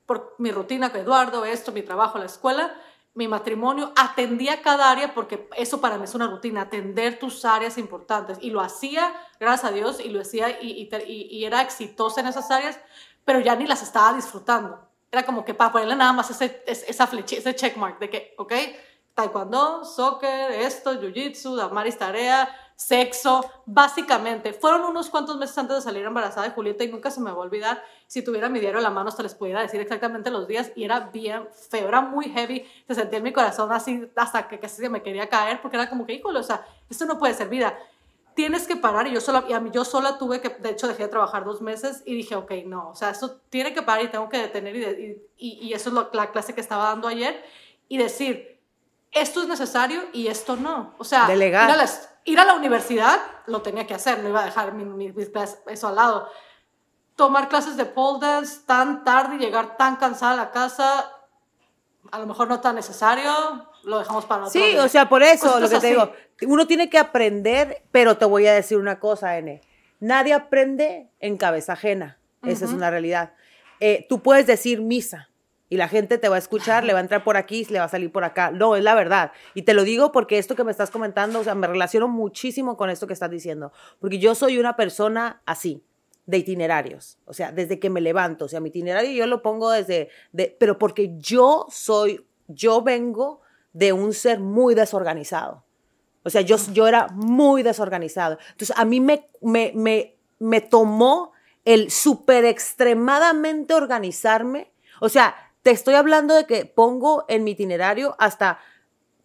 por 0.06 0.34
mi 0.38 0.50
rutina 0.50 0.90
con 0.90 1.02
Eduardo, 1.02 1.44
esto, 1.44 1.70
mi 1.70 1.82
trabajo, 1.82 2.18
la 2.18 2.24
escuela, 2.24 2.74
mi 3.12 3.28
matrimonio, 3.28 3.92
atendía 3.94 4.62
cada 4.62 4.90
área 4.90 5.12
porque 5.12 5.48
eso 5.56 5.82
para 5.82 5.98
mí 5.98 6.04
es 6.04 6.14
una 6.14 6.26
rutina, 6.26 6.62
atender 6.62 7.18
tus 7.18 7.44
áreas 7.44 7.76
importantes. 7.76 8.38
Y 8.40 8.50
lo 8.50 8.62
hacía, 8.62 9.14
gracias 9.38 9.70
a 9.70 9.74
Dios, 9.74 10.00
y 10.00 10.08
lo 10.08 10.22
hacía 10.22 10.62
y, 10.62 10.88
y, 11.06 11.44
era 11.44 11.60
exitosa 11.60 12.22
en 12.22 12.28
esas 12.28 12.50
áreas, 12.50 12.80
pero 13.26 13.40
ya 13.40 13.54
ni 13.54 13.66
las 13.66 13.82
estaba 13.82 14.14
disfrutando. 14.14 14.87
Era 15.10 15.24
como 15.24 15.44
que 15.44 15.54
para 15.54 15.72
ponerle 15.72 15.96
nada 15.96 16.12
más 16.12 16.30
ese, 16.30 16.62
esa 16.66 17.06
flecha, 17.06 17.36
ese 17.36 17.54
checkmark 17.54 17.98
de 17.98 18.10
que, 18.10 18.34
ok, 18.36 18.52
taekwondo, 19.14 19.84
soccer, 19.84 20.52
esto, 20.52 20.94
jiu-jitsu, 20.94 21.56
damaris 21.56 21.98
tarea, 21.98 22.48
sexo, 22.76 23.44
básicamente. 23.66 24.52
Fueron 24.52 24.84
unos 24.84 25.10
cuantos 25.10 25.36
meses 25.36 25.58
antes 25.58 25.76
de 25.78 25.82
salir 25.82 26.04
embarazada 26.04 26.46
de 26.46 26.54
Julieta 26.54 26.84
y 26.84 26.88
nunca 26.88 27.10
se 27.10 27.20
me 27.20 27.32
va 27.32 27.38
a 27.38 27.40
olvidar. 27.40 27.82
Si 28.06 28.22
tuviera 28.22 28.48
mi 28.48 28.60
diario 28.60 28.78
a 28.78 28.82
la 28.82 28.90
mano, 28.90 29.08
hasta 29.08 29.24
les 29.24 29.34
pudiera 29.34 29.60
decir 29.60 29.80
exactamente 29.80 30.30
los 30.30 30.46
días 30.46 30.70
y 30.76 30.84
era 30.84 31.00
bien 31.00 31.48
feo, 31.68 31.88
era 31.88 32.00
muy 32.00 32.26
heavy. 32.28 32.64
Se 32.86 32.94
sentía 32.94 33.18
en 33.18 33.24
mi 33.24 33.32
corazón 33.32 33.72
así 33.72 34.08
hasta 34.14 34.46
que 34.46 34.60
casi 34.60 34.80
se 34.80 34.88
me 34.88 35.02
quería 35.02 35.28
caer 35.28 35.60
porque 35.60 35.76
era 35.76 35.88
como 35.88 36.06
que, 36.06 36.12
híjole, 36.12 36.38
o 36.38 36.44
sea, 36.44 36.64
esto 36.88 37.04
no 37.04 37.18
puede 37.18 37.34
ser 37.34 37.48
vida. 37.48 37.76
Tienes 38.38 38.68
que 38.68 38.76
parar 38.76 39.08
y 39.08 39.10
yo 39.10 39.20
sola, 39.20 39.44
y 39.48 39.52
a 39.52 39.58
mí 39.58 39.70
yo 39.72 39.84
sola 39.84 40.16
tuve 40.16 40.40
que, 40.40 40.50
de 40.50 40.70
hecho 40.70 40.86
dejé 40.86 41.02
de 41.02 41.08
trabajar 41.08 41.44
dos 41.44 41.60
meses 41.60 42.04
y 42.06 42.14
dije, 42.14 42.36
ok, 42.36 42.52
no, 42.66 42.90
o 42.90 42.94
sea, 42.94 43.10
esto 43.10 43.40
tiene 43.50 43.74
que 43.74 43.82
parar 43.82 44.04
y 44.04 44.12
tengo 44.12 44.28
que 44.28 44.38
detener 44.38 44.76
y, 44.76 45.20
y, 45.36 45.58
y 45.66 45.72
eso 45.72 45.88
es 45.88 45.94
lo, 45.96 46.08
la 46.12 46.30
clase 46.30 46.54
que 46.54 46.60
estaba 46.60 46.84
dando 46.84 47.08
ayer 47.08 47.44
y 47.88 47.98
decir, 47.98 48.60
esto 49.10 49.42
es 49.42 49.48
necesario 49.48 50.04
y 50.12 50.28
esto 50.28 50.54
no. 50.54 50.94
O 50.98 51.02
sea, 51.02 51.26
Delegar 51.26 51.68
ir 52.26 52.38
a 52.38 52.44
la 52.44 52.54
universidad 52.54 53.18
lo 53.46 53.60
tenía 53.60 53.88
que 53.88 53.94
hacer, 53.94 54.20
no 54.20 54.28
iba 54.28 54.42
a 54.42 54.44
dejar 54.44 54.72
mi, 54.72 54.84
mi, 54.84 55.12
eso 55.66 55.88
al 55.88 55.96
lado. 55.96 56.30
Tomar 57.16 57.48
clases 57.48 57.76
de 57.76 57.86
pole 57.86 58.24
dance 58.24 58.60
tan 58.66 59.02
tarde 59.02 59.34
y 59.34 59.38
llegar 59.40 59.76
tan 59.76 59.96
cansada 59.96 60.34
a 60.34 60.36
la 60.36 60.50
casa, 60.52 61.10
a 62.12 62.18
lo 62.20 62.26
mejor 62.26 62.46
no 62.46 62.60
tan 62.60 62.76
necesario, 62.76 63.68
lo 63.88 63.98
dejamos 63.98 64.24
para 64.26 64.46
otro 64.46 64.60
Sí, 64.60 64.76
o 64.76 64.88
sea, 64.88 65.08
por 65.08 65.22
eso 65.22 65.58
lo 65.58 65.68
que 65.68 65.80
te 65.80 65.88
digo, 65.88 66.12
uno 66.46 66.66
tiene 66.66 66.88
que 66.90 66.98
aprender, 66.98 67.82
pero 67.90 68.16
te 68.16 68.24
voy 68.24 68.46
a 68.46 68.54
decir 68.54 68.78
una 68.78 69.00
cosa, 69.00 69.38
N. 69.38 69.60
Nadie 70.00 70.34
aprende 70.34 71.08
en 71.20 71.36
cabeza 71.36 71.72
ajena, 71.72 72.18
esa 72.44 72.66
es 72.66 72.72
una 72.72 72.90
realidad. 72.90 73.32
Eh, 73.80 74.06
tú 74.08 74.22
puedes 74.22 74.46
decir 74.46 74.80
misa, 74.80 75.28
y 75.70 75.76
la 75.76 75.88
gente 75.88 76.18
te 76.18 76.28
va 76.28 76.36
a 76.36 76.38
escuchar, 76.38 76.84
le 76.84 76.92
va 76.92 76.98
a 76.98 77.02
entrar 77.02 77.24
por 77.24 77.36
aquí, 77.36 77.66
le 77.68 77.78
va 77.78 77.84
a 77.84 77.88
salir 77.88 78.10
por 78.10 78.24
acá. 78.24 78.50
No, 78.50 78.76
es 78.76 78.82
la 78.82 78.94
verdad. 78.94 79.32
Y 79.54 79.62
te 79.62 79.74
lo 79.74 79.84
digo 79.84 80.12
porque 80.12 80.38
esto 80.38 80.56
que 80.56 80.64
me 80.64 80.70
estás 80.70 80.90
comentando, 80.90 81.40
o 81.40 81.44
sea, 81.44 81.54
me 81.54 81.66
relaciono 81.66 82.08
muchísimo 82.08 82.76
con 82.76 82.88
esto 82.88 83.06
que 83.06 83.12
estás 83.12 83.30
diciendo, 83.30 83.72
porque 84.00 84.18
yo 84.18 84.34
soy 84.34 84.58
una 84.58 84.76
persona 84.76 85.42
así, 85.44 85.84
de 86.28 86.36
itinerarios, 86.36 87.16
o 87.24 87.32
sea, 87.32 87.52
desde 87.52 87.78
que 87.78 87.88
me 87.88 88.02
levanto, 88.02 88.44
o 88.44 88.48
sea, 88.48 88.60
mi 88.60 88.68
itinerario 88.68 89.10
yo 89.12 89.26
lo 89.26 89.40
pongo 89.40 89.70
desde, 89.70 90.10
de, 90.32 90.54
pero 90.60 90.78
porque 90.78 91.16
yo 91.16 91.64
soy, 91.70 92.22
yo 92.48 92.82
vengo 92.82 93.40
de 93.72 93.92
un 93.92 94.12
ser 94.12 94.40
muy 94.40 94.74
desorganizado. 94.74 95.64
O 96.24 96.30
sea, 96.30 96.40
yo, 96.40 96.56
yo 96.72 96.86
era 96.86 97.08
muy 97.08 97.62
desorganizado. 97.62 98.38
Entonces, 98.50 98.76
a 98.76 98.84
mí 98.84 99.00
me, 99.00 99.28
me, 99.40 99.72
me, 99.74 100.16
me 100.38 100.60
tomó 100.60 101.32
el 101.64 101.90
súper 101.90 102.44
extremadamente 102.44 103.74
organizarme. 103.74 104.72
O 105.00 105.08
sea, 105.08 105.34
te 105.62 105.70
estoy 105.70 105.94
hablando 105.94 106.34
de 106.34 106.46
que 106.46 106.64
pongo 106.64 107.24
en 107.28 107.44
mi 107.44 107.52
itinerario 107.52 108.16
hasta 108.18 108.58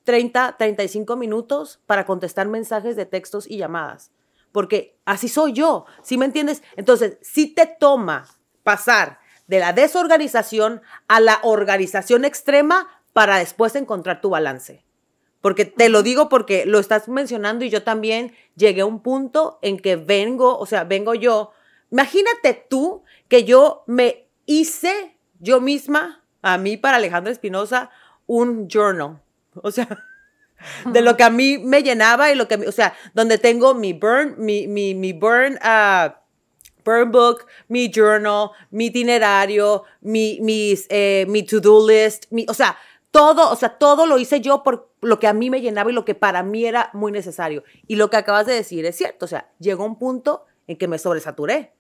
30, 0.04 0.57
35 0.57 1.16
minutos 1.16 1.81
para 1.86 2.06
contestar 2.06 2.48
mensajes 2.48 2.96
de 2.96 3.06
textos 3.06 3.50
y 3.50 3.57
llamadas. 3.57 4.12
Porque 4.51 4.98
así 5.06 5.30
soy 5.30 5.54
yo, 5.54 5.86
¿sí 6.04 6.18
me 6.18 6.25
entiendes? 6.25 6.62
Entonces, 6.75 7.18
si 7.22 7.48
te 7.48 7.66
toma 7.66 8.28
pasar 8.63 9.19
de 9.48 9.60
la 9.60 9.74
desorganización 9.74 10.81
a 11.07 11.19
la 11.19 11.39
organización 11.44 12.24
extrema 12.24 12.88
para 13.13 13.38
después 13.38 13.75
encontrar 13.75 14.21
tu 14.21 14.30
balance. 14.30 14.83
Porque 15.42 15.65
te 15.65 15.89
lo 15.89 16.04
digo 16.04 16.30
porque 16.30 16.65
lo 16.65 16.80
estás 16.80 17.07
mencionando 17.07 17.65
y 17.65 17.69
yo 17.69 17.83
también 17.83 18.33
llegué 18.56 18.81
a 18.81 18.86
un 18.86 19.01
punto 19.01 19.60
en 19.62 19.77
que 19.77 19.95
vengo, 19.95 20.57
o 20.57 20.65
sea, 20.65 20.83
vengo 20.83 21.13
yo. 21.15 21.51
Imagínate 21.92 22.54
tú 22.69 23.04
que 23.27 23.44
yo 23.44 23.83
me 23.88 24.27
hice 24.45 25.18
yo 25.39 25.60
misma 25.60 26.24
a 26.42 26.57
mí 26.57 26.77
para 26.77 26.98
Alejandro 26.98 27.31
Espinosa 27.31 27.89
un 28.25 28.68
journal. 28.69 29.21
O 29.62 29.69
sea, 29.69 29.88
de 30.86 31.01
lo 31.01 31.18
que 31.18 31.24
a 31.24 31.30
mí 31.30 31.57
me 31.57 31.83
llenaba 31.83 32.31
y 32.31 32.36
lo 32.36 32.48
que, 32.48 32.56
o 32.56 32.71
sea, 32.71 32.95
donde 33.13 33.38
tengo 33.38 33.74
mi 33.74 33.94
burn, 33.94 34.36
mi, 34.38 34.68
mi, 34.68 34.95
mi 34.95 35.13
burn, 35.13 35.60
uh, 35.63 36.12
burn 36.83 37.12
book, 37.12 37.45
mi 37.68 37.92
journal, 37.94 38.51
mi 38.71 38.88
itinerario, 38.88 39.83
mi, 40.01 40.39
mis, 40.42 40.86
eh, 40.89 41.25
mi 41.27 41.44
to-do 41.44 41.88
list, 41.88 42.25
mi, 42.32 42.46
o 42.48 42.53
sea, 42.53 42.77
todo, 43.13 43.51
o 43.51 43.55
sea, 43.55 43.77
todo 43.77 44.08
lo 44.08 44.17
hice 44.17 44.41
yo 44.41 44.63
por 44.63 44.89
lo 45.01 45.20
que 45.20 45.27
a 45.27 45.34
mí 45.34 45.51
me 45.51 45.62
llenaba 45.62 45.91
y 45.91 45.93
lo 45.93 46.03
que 46.03 46.15
para 46.15 46.41
mí 46.41 46.65
era 46.65 46.89
muy 46.93 47.12
necesario. 47.12 47.63
Y 47.88 47.96
lo 47.96 48.10
que 48.10 48.17
acabas 48.17 48.48
de 48.48 48.55
decir 48.55 48.88
es 48.88 48.98
cierto, 48.98 49.25
o 49.25 49.27
sea, 49.27 49.51
llegó 49.60 49.86
un 49.86 50.00
punto 50.00 50.46
en 50.65 50.77
que 50.77 50.88
me 50.88 50.98
sobresaturé 50.98 51.74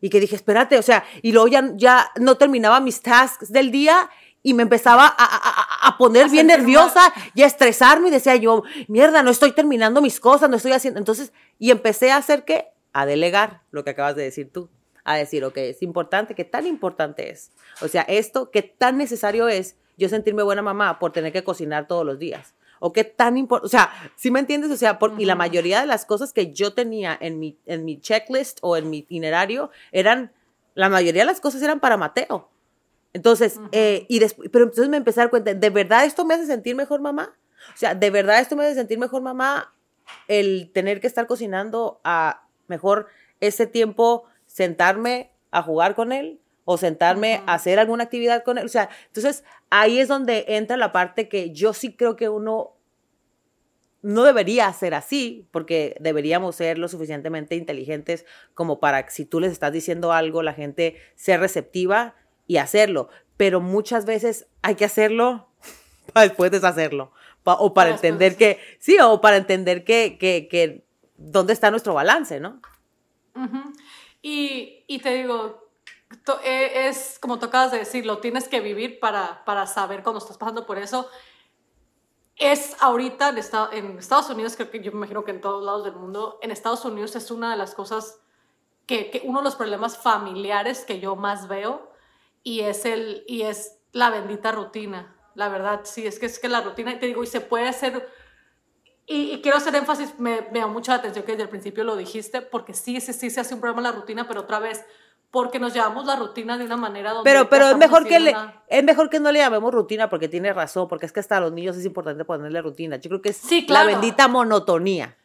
y 0.00 0.08
que 0.08 0.20
dije, 0.20 0.36
espérate, 0.36 0.78
o 0.78 0.82
sea, 0.82 1.04
y 1.20 1.32
luego 1.32 1.48
ya, 1.48 1.70
ya 1.74 2.10
no 2.18 2.38
terminaba 2.38 2.80
mis 2.80 3.02
tasks 3.02 3.52
del 3.52 3.70
día 3.70 4.08
y 4.42 4.54
me 4.54 4.62
empezaba 4.62 5.04
a, 5.06 5.14
a, 5.18 5.88
a 5.88 5.98
poner 5.98 6.30
bien 6.30 6.46
nerviosa 6.46 7.12
y 7.34 7.42
a 7.42 7.46
estresarme 7.46 8.08
y 8.08 8.12
decía 8.12 8.36
yo, 8.36 8.62
mierda, 8.88 9.22
no 9.22 9.30
estoy 9.30 9.52
terminando 9.52 10.00
mis 10.00 10.18
cosas, 10.18 10.48
no 10.48 10.56
estoy 10.56 10.72
haciendo. 10.72 10.98
Entonces, 10.98 11.34
y 11.58 11.72
empecé 11.72 12.10
a 12.10 12.16
hacer 12.16 12.46
qué? 12.46 12.68
A 12.94 13.04
delegar 13.04 13.64
lo 13.70 13.84
que 13.84 13.90
acabas 13.90 14.16
de 14.16 14.22
decir 14.22 14.50
tú. 14.50 14.70
A 15.04 15.16
decir, 15.16 15.44
ok, 15.44 15.58
es 15.58 15.82
importante, 15.82 16.34
¿qué 16.34 16.44
tan 16.44 16.66
importante 16.66 17.28
es? 17.28 17.52
O 17.82 17.88
sea, 17.88 18.00
esto, 18.02 18.50
¿qué 18.50 18.62
tan 18.62 18.96
necesario 18.96 19.46
es 19.46 19.76
yo 20.00 20.08
sentirme 20.08 20.42
buena 20.42 20.62
mamá 20.62 20.98
por 20.98 21.12
tener 21.12 21.32
que 21.32 21.44
cocinar 21.44 21.86
todos 21.86 22.04
los 22.04 22.18
días? 22.18 22.54
o 22.80 22.92
qué 22.92 23.04
tan 23.04 23.36
importante, 23.36 23.66
o 23.66 23.68
sea, 23.68 23.90
¿sí 24.16 24.30
me 24.30 24.40
entiendes? 24.40 24.70
O 24.70 24.76
sea, 24.76 24.98
y 25.18 25.26
la 25.26 25.34
mayoría 25.36 25.80
de 25.80 25.86
las 25.86 26.06
cosas 26.06 26.32
que 26.32 26.52
yo 26.52 26.72
tenía 26.72 27.16
en 27.20 27.38
mi, 27.38 27.58
en 27.66 27.84
mi 27.84 28.00
checklist 28.00 28.58
o 28.62 28.76
en 28.76 28.90
mi 28.90 28.98
itinerario 28.98 29.70
eran, 29.92 30.32
la 30.74 30.88
mayoría 30.88 31.22
de 31.22 31.26
las 31.26 31.40
cosas 31.40 31.62
eran 31.62 31.78
para 31.78 31.98
Mateo. 31.98 32.48
Entonces, 33.12 33.60
eh, 33.72 34.06
y 34.08 34.20
pero 34.50 34.64
entonces 34.64 34.88
me 34.88 34.96
empecé 34.96 35.20
a 35.20 35.24
dar 35.24 35.30
cuenta, 35.30 35.52
¿de 35.52 35.70
verdad 35.70 36.04
esto 36.04 36.24
me 36.24 36.34
hace 36.34 36.46
sentir 36.46 36.74
mejor 36.74 37.00
mamá? 37.00 37.36
O 37.74 37.76
sea, 37.76 37.94
¿de 37.94 38.10
verdad 38.10 38.40
esto 38.40 38.56
me 38.56 38.64
hace 38.64 38.74
sentir 38.74 38.98
mejor 38.98 39.20
mamá? 39.20 39.74
El 40.26 40.70
tener 40.72 41.00
que 41.00 41.06
estar 41.06 41.26
cocinando 41.26 42.00
a 42.02 42.46
mejor 42.66 43.08
ese 43.40 43.66
tiempo 43.66 44.24
sentarme 44.46 45.30
a 45.50 45.62
jugar 45.62 45.94
con 45.94 46.12
él 46.12 46.40
o 46.72 46.76
sentarme 46.76 47.42
a 47.46 47.54
hacer 47.54 47.80
alguna 47.80 48.04
actividad 48.04 48.44
con 48.44 48.56
él. 48.56 48.64
O 48.64 48.68
sea, 48.68 48.90
entonces 49.08 49.42
ahí 49.70 49.98
es 49.98 50.06
donde 50.06 50.44
entra 50.46 50.76
la 50.76 50.92
parte 50.92 51.28
que 51.28 51.50
yo 51.50 51.72
sí 51.72 51.96
creo 51.96 52.14
que 52.14 52.28
uno 52.28 52.76
no 54.02 54.22
debería 54.22 54.72
ser 54.72 54.94
así, 54.94 55.48
porque 55.50 55.96
deberíamos 55.98 56.54
ser 56.54 56.78
lo 56.78 56.86
suficientemente 56.86 57.56
inteligentes 57.56 58.24
como 58.54 58.78
para 58.78 59.04
que 59.04 59.10
si 59.10 59.24
tú 59.24 59.40
les 59.40 59.50
estás 59.50 59.72
diciendo 59.72 60.12
algo, 60.12 60.44
la 60.44 60.54
gente 60.54 60.94
sea 61.16 61.38
receptiva 61.38 62.14
y 62.46 62.58
hacerlo. 62.58 63.08
Pero 63.36 63.60
muchas 63.60 64.04
veces 64.04 64.46
hay 64.62 64.76
que 64.76 64.84
hacerlo 64.84 65.48
para 66.12 66.28
después 66.28 66.52
deshacerlo. 66.52 67.10
o 67.42 67.74
para 67.74 67.90
entender 67.90 68.36
que, 68.36 68.60
sí, 68.78 68.96
o 69.02 69.20
para 69.20 69.38
entender 69.38 69.82
que, 69.82 70.18
que, 70.20 70.46
que 70.46 70.84
dónde 71.16 71.52
está 71.52 71.72
nuestro 71.72 71.94
balance, 71.94 72.38
¿no? 72.38 72.62
y, 74.22 74.84
y 74.86 75.00
te 75.00 75.14
digo, 75.14 75.69
es, 76.44 77.18
como 77.20 77.38
tú 77.38 77.46
acabas 77.46 77.70
de 77.72 77.78
decir, 77.78 78.04
lo 78.04 78.18
tienes 78.18 78.48
que 78.48 78.60
vivir 78.60 79.00
para, 79.00 79.44
para 79.44 79.66
saber 79.66 80.02
cuando 80.02 80.18
estás 80.18 80.36
pasando 80.36 80.66
por 80.66 80.78
eso. 80.78 81.08
Es 82.36 82.76
ahorita 82.80 83.30
en, 83.30 83.38
en 83.72 83.98
Estados 83.98 84.30
Unidos, 84.30 84.56
creo 84.56 84.70
que 84.70 84.82
yo 84.82 84.92
me 84.92 84.98
imagino 84.98 85.24
que 85.24 85.30
en 85.30 85.40
todos 85.40 85.64
lados 85.64 85.84
del 85.84 85.94
mundo, 85.94 86.38
en 86.42 86.50
Estados 86.50 86.84
Unidos 86.84 87.14
es 87.16 87.30
una 87.30 87.50
de 87.50 87.56
las 87.56 87.74
cosas 87.74 88.20
que, 88.86 89.10
que 89.10 89.22
uno 89.24 89.40
de 89.40 89.44
los 89.44 89.56
problemas 89.56 89.98
familiares 89.98 90.84
que 90.84 91.00
yo 91.00 91.16
más 91.16 91.48
veo 91.48 91.92
y 92.42 92.60
es, 92.60 92.84
el, 92.86 93.24
y 93.28 93.42
es 93.42 93.78
la 93.92 94.10
bendita 94.10 94.52
rutina. 94.52 95.16
La 95.34 95.48
verdad, 95.48 95.82
sí, 95.84 96.06
es 96.06 96.18
que 96.18 96.26
es 96.26 96.38
que 96.38 96.48
la 96.48 96.60
rutina, 96.60 96.98
te 96.98 97.06
digo, 97.06 97.22
y 97.22 97.26
se 97.26 97.40
puede 97.40 97.68
hacer 97.68 98.08
y, 99.12 99.40
quiero 99.42 99.56
hacer 99.56 99.74
énfasis, 99.74 100.20
me, 100.20 100.42
me 100.52 100.60
da 100.60 100.68
mucha 100.68 100.94
atención 100.94 101.24
que 101.24 101.32
desde 101.32 101.42
el 101.42 101.48
principio 101.48 101.82
lo 101.82 101.96
dijiste, 101.96 102.42
porque 102.42 102.74
sí, 102.74 103.00
sí, 103.00 103.12
sí 103.12 103.28
se 103.28 103.40
hace 103.40 103.54
un 103.54 103.60
problema 103.60 103.82
la 103.82 103.90
rutina, 103.90 104.28
pero 104.28 104.42
otra 104.42 104.60
vez, 104.60 104.86
porque 105.30 105.58
nos 105.58 105.72
llevamos 105.72 106.06
la 106.06 106.16
rutina 106.16 106.58
de 106.58 106.64
una 106.64 106.76
manera 106.76 107.12
donde... 107.12 107.30
Pero, 107.30 107.48
pero 107.48 107.68
es, 107.68 107.76
mejor 107.76 108.06
que 108.06 108.18
le, 108.20 108.34
es 108.68 108.84
mejor 108.84 109.10
que 109.10 109.20
no 109.20 109.30
le 109.30 109.38
llamemos 109.38 109.72
rutina, 109.72 110.10
porque 110.10 110.28
tiene 110.28 110.52
razón, 110.52 110.88
porque 110.88 111.06
es 111.06 111.12
que 111.12 111.20
hasta 111.20 111.36
a 111.36 111.40
los 111.40 111.52
niños 111.52 111.76
es 111.76 111.84
importante 111.84 112.24
ponerle 112.24 112.60
rutina. 112.62 112.96
Yo 112.96 113.08
creo 113.08 113.22
que 113.22 113.30
es 113.30 113.68
la 113.68 113.84
bendita 113.84 114.28
monotonía. 114.28 115.16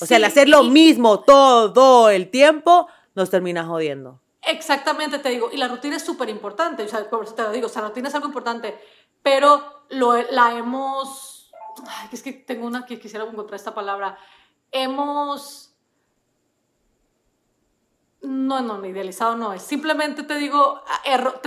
O 0.00 0.06
sea, 0.06 0.16
el 0.16 0.24
hacer 0.24 0.48
lo 0.48 0.62
mismo 0.64 1.20
todo 1.20 2.08
el 2.08 2.30
tiempo 2.30 2.88
nos 3.14 3.28
termina 3.28 3.64
jodiendo. 3.64 4.20
Exactamente, 4.40 5.18
te 5.18 5.28
digo, 5.28 5.50
y 5.52 5.56
la 5.56 5.68
rutina 5.68 5.96
es 5.96 6.02
súper 6.02 6.28
importante, 6.28 6.82
o 6.82 6.88
sea, 6.88 7.08
por 7.08 7.24
eso 7.24 7.34
te 7.34 7.42
lo 7.42 7.52
digo, 7.52 7.66
o 7.66 7.70
sea, 7.70 7.82
la 7.82 7.88
rutina 7.88 8.08
es 8.08 8.14
algo 8.14 8.26
importante, 8.26 8.76
pero 9.22 9.84
lo, 9.90 10.20
la 10.32 10.56
hemos 10.56 11.32
Ay, 11.86 12.08
es 12.12 12.22
que 12.22 12.32
tengo 12.32 12.66
una 12.66 12.84
que 12.84 12.98
quisiera 12.98 13.24
encontrar 13.24 13.56
esta 13.56 13.74
palabra. 13.74 14.18
Hemos. 14.70 15.71
No, 18.22 18.60
no, 18.60 18.78
no, 18.78 18.86
idealizado 18.86 19.34
no 19.34 19.52
es. 19.52 19.62
Simplemente 19.62 20.22
te 20.22 20.36
digo, 20.36 20.80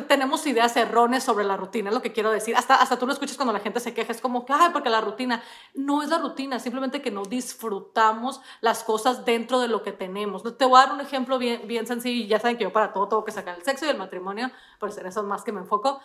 tenemos 0.10 0.46
ideas 0.46 0.75
erróneas 0.75 1.24
sobre 1.24 1.46
la 1.46 1.55
rutina, 1.55 1.89
es 1.89 1.96
lo 1.96 2.01
que 2.01 2.12
quiero 2.12 2.32
decir. 2.32 2.53
Hasta, 2.58 2.75
hasta 2.75 3.00
tú 3.00 3.08
lo 3.08 3.13
escuchas 3.13 3.38
cuando 3.38 3.53
la 3.53 3.62
gente 3.62 3.79
se 3.79 3.94
queja, 3.94 4.12
es 4.12 4.20
como 4.20 4.46
que, 4.46 4.51
ay, 4.51 4.72
porque 4.74 4.89
la 4.89 5.00
rutina. 5.00 5.41
No 5.74 6.03
es 6.03 6.10
la 6.10 6.17
rutina, 6.17 6.60
simplemente 6.60 7.01
que 7.01 7.12
no 7.12 7.24
disfrutamos 7.24 8.41
las 8.60 8.84
cosas 8.84 9.24
dentro 9.24 9.62
de 9.62 9.70
lo 9.70 9.84
que 9.84 9.94
tenemos. 9.94 10.44
Te 10.58 10.65
voy 10.65 10.77
a 10.77 10.86
dar 10.86 10.94
un 10.94 11.00
ejemplo 11.00 11.39
bien, 11.39 11.65
bien 11.65 11.88
sencillo, 11.88 12.27
ya 12.27 12.39
saben 12.39 12.58
que 12.58 12.65
yo 12.65 12.74
para 12.74 12.91
todo 12.91 13.08
tengo 13.08 13.24
que 13.24 13.32
sacar 13.32 13.55
el 13.58 13.63
sexo 13.63 13.86
y 13.86 13.89
el 13.89 13.98
matrimonio, 13.98 14.51
por 14.77 14.91
en 15.00 15.05
eso 15.05 15.24
más 15.24 15.44
que 15.44 15.53
me 15.53 15.62
enfoco 15.62 16.01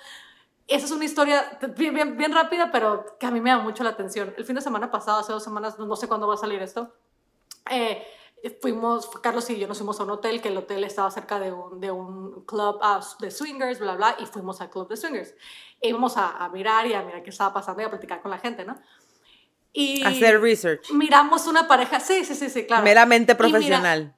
esa 0.70 0.86
es 0.86 0.92
una 0.92 1.04
historia 1.04 1.58
bien, 1.76 1.92
bien, 1.92 2.16
bien, 2.16 2.32
rápida, 2.32 2.70
pero 2.70 3.18
que 3.18 3.26
a 3.26 3.32
mí 3.32 3.40
me 3.40 3.50
da 3.50 3.58
mucho 3.58 3.82
la 3.82 3.90
atención. 3.90 4.32
El 4.36 4.44
fin 4.44 4.54
de 4.54 4.60
semana 4.60 4.88
pasado, 4.88 5.18
hace 5.18 5.32
dos 5.32 5.42
semanas, 5.42 5.80
no 5.80 5.96
sé 5.96 6.06
cuándo 6.06 6.28
va 6.28 6.34
a 6.34 6.36
salir 6.36 6.62
esto, 6.62 6.94
eh, 7.68 8.06
fuimos, 8.60 9.08
Carlos 9.20 9.48
y 9.50 9.58
yo 9.58 9.68
nos 9.68 9.78
fuimos 9.78 10.00
a 10.00 10.04
un 10.04 10.10
hotel, 10.10 10.40
que 10.40 10.48
el 10.48 10.56
hotel 10.56 10.84
estaba 10.84 11.10
cerca 11.10 11.38
de 11.38 11.52
un, 11.52 11.80
de 11.80 11.90
un 11.90 12.44
club 12.46 12.80
uh, 12.82 13.22
de 13.22 13.30
swingers, 13.30 13.78
bla, 13.78 13.96
bla, 13.96 14.16
y 14.18 14.26
fuimos 14.26 14.60
al 14.60 14.70
club 14.70 14.88
de 14.88 14.96
swingers. 14.96 15.34
E 15.80 15.88
íbamos 15.88 16.16
a, 16.16 16.44
a, 16.44 16.48
mirar 16.48 16.86
y 16.86 16.94
a 16.94 17.02
mirar 17.02 17.22
qué 17.22 17.30
estaba 17.30 17.52
pasando 17.52 17.82
y 17.82 17.84
a 17.84 17.90
platicar 17.90 18.22
con 18.22 18.30
la 18.30 18.38
gente, 18.38 18.64
¿no? 18.64 18.80
Y 19.72 20.02
Hacer 20.04 20.40
research. 20.40 20.90
Miramos 20.90 21.46
una 21.46 21.68
pareja, 21.68 22.00
sí, 22.00 22.24
sí, 22.24 22.34
sí, 22.34 22.50
sí, 22.50 22.66
claro. 22.66 22.82
Meramente 22.82 23.34
profesional. 23.34 24.16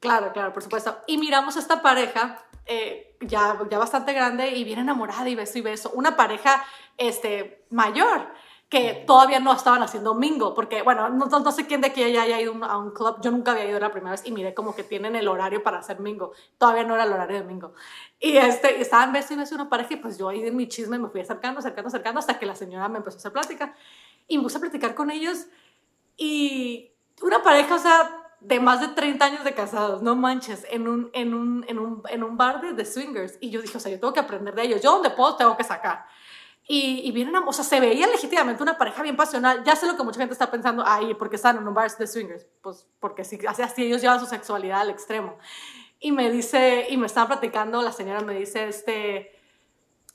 claro, 0.00 0.32
claro, 0.32 0.52
por 0.52 0.62
supuesto. 0.62 0.98
Y 1.06 1.18
miramos 1.18 1.56
a 1.56 1.60
esta 1.60 1.82
pareja 1.82 2.44
eh, 2.66 3.16
ya, 3.20 3.58
ya 3.70 3.78
bastante 3.78 4.12
grande 4.12 4.50
y 4.50 4.64
bien 4.64 4.78
enamorada 4.78 5.28
y 5.28 5.34
beso 5.34 5.58
y 5.58 5.62
beso. 5.62 5.90
Una 5.94 6.16
pareja 6.16 6.64
este, 6.96 7.64
mayor 7.70 8.28
que 8.72 9.04
todavía 9.06 9.38
no 9.38 9.52
estaban 9.52 9.82
haciendo 9.82 10.14
mingo, 10.14 10.54
porque, 10.54 10.80
bueno, 10.80 11.10
no, 11.10 11.26
no, 11.26 11.52
sé 11.52 11.66
quién 11.66 11.82
de 11.82 11.88
aquí 11.88 12.02
haya 12.02 12.40
ido 12.40 12.54
a 12.64 12.78
un 12.78 12.92
club, 12.92 13.18
yo 13.20 13.30
nunca 13.30 13.50
había 13.50 13.66
ido 13.66 13.78
la 13.78 13.92
primera 13.92 14.12
vez 14.12 14.22
y 14.24 14.32
miré 14.32 14.54
como 14.54 14.74
que 14.74 14.82
tienen 14.82 15.14
el 15.14 15.28
horario 15.28 15.62
para 15.62 15.80
hacer 15.80 16.00
mingo, 16.00 16.32
todavía 16.56 16.82
no 16.82 16.94
era 16.94 17.04
el 17.04 17.12
horario 17.12 17.36
de 17.36 17.44
mingo. 17.44 17.74
Y 18.18 18.38
este, 18.38 18.80
estaban 18.80 19.12
beso 19.12 19.34
y 19.34 19.36
beso 19.36 19.54
una 19.56 19.68
pareja 19.68 19.92
y 19.92 19.96
pues 19.96 20.16
yo 20.16 20.30
ahí 20.30 20.40
de 20.40 20.50
mi 20.52 20.68
chisme 20.68 20.98
me 20.98 21.10
fui 21.10 21.20
acercando, 21.20 21.60
acercando, 21.60 21.88
acercando 21.88 22.18
hasta 22.18 22.38
que 22.38 22.46
la 22.46 22.54
señora 22.54 22.88
me 22.88 22.96
empezó 22.96 23.18
a 23.18 23.20
hacer 23.20 23.32
plática 23.32 23.74
y 24.26 24.38
me 24.38 24.44
puse 24.44 24.56
a 24.56 24.60
platicar 24.62 24.94
con 24.94 25.10
ellos 25.10 25.48
y 26.16 26.92
una 27.20 27.42
pareja, 27.42 27.74
o 27.74 27.78
sea, 27.78 28.22
de 28.40 28.58
más 28.58 28.80
de 28.80 28.88
30 28.88 29.22
años 29.22 29.44
de 29.44 29.52
casados, 29.52 30.00
no 30.00 30.16
manches, 30.16 30.66
en 30.70 30.88
un, 30.88 31.10
en 31.12 31.34
un, 31.34 31.62
en 31.68 31.78
un, 31.78 32.02
en 32.08 32.24
un 32.24 32.38
bar 32.38 32.74
de, 32.74 32.84
swingers. 32.86 33.36
Y 33.40 33.50
yo 33.50 33.60
dije, 33.60 33.76
o 33.76 33.80
sea, 33.80 33.92
yo 33.92 34.00
tengo 34.00 34.14
que 34.14 34.20
aprender 34.20 34.54
de 34.54 34.62
ellos. 34.62 34.80
Yo 34.80 34.92
donde 34.92 35.10
puedo 35.10 35.36
tengo 35.36 35.56
que 35.56 35.64
sacar. 35.64 36.06
Y, 36.68 37.00
y 37.04 37.10
vienen, 37.10 37.34
o 37.44 37.52
sea, 37.52 37.64
se 37.64 37.80
veía 37.80 38.06
legítimamente 38.06 38.62
una 38.62 38.78
pareja 38.78 39.02
bien 39.02 39.16
pasional. 39.16 39.64
Ya 39.64 39.74
sé 39.74 39.86
lo 39.86 39.96
que 39.96 40.04
mucha 40.04 40.20
gente 40.20 40.32
está 40.32 40.50
pensando, 40.50 40.84
ay, 40.86 41.14
¿por 41.14 41.28
qué 41.28 41.36
están 41.36 41.56
en 41.56 41.66
un 41.66 41.74
bar 41.74 41.90
de 41.96 42.06
swingers? 42.06 42.46
Pues 42.62 42.86
porque 43.00 43.24
si, 43.24 43.38
así 43.46 43.84
ellos 43.84 44.00
llevan 44.00 44.20
su 44.20 44.26
sexualidad 44.26 44.80
al 44.80 44.90
extremo. 44.90 45.36
Y 45.98 46.12
me 46.12 46.30
dice, 46.30 46.86
y 46.88 46.96
me 46.96 47.06
estaba 47.06 47.28
platicando, 47.28 47.82
la 47.82 47.92
señora 47.92 48.20
me 48.20 48.34
dice, 48.34 48.68
este, 48.68 49.32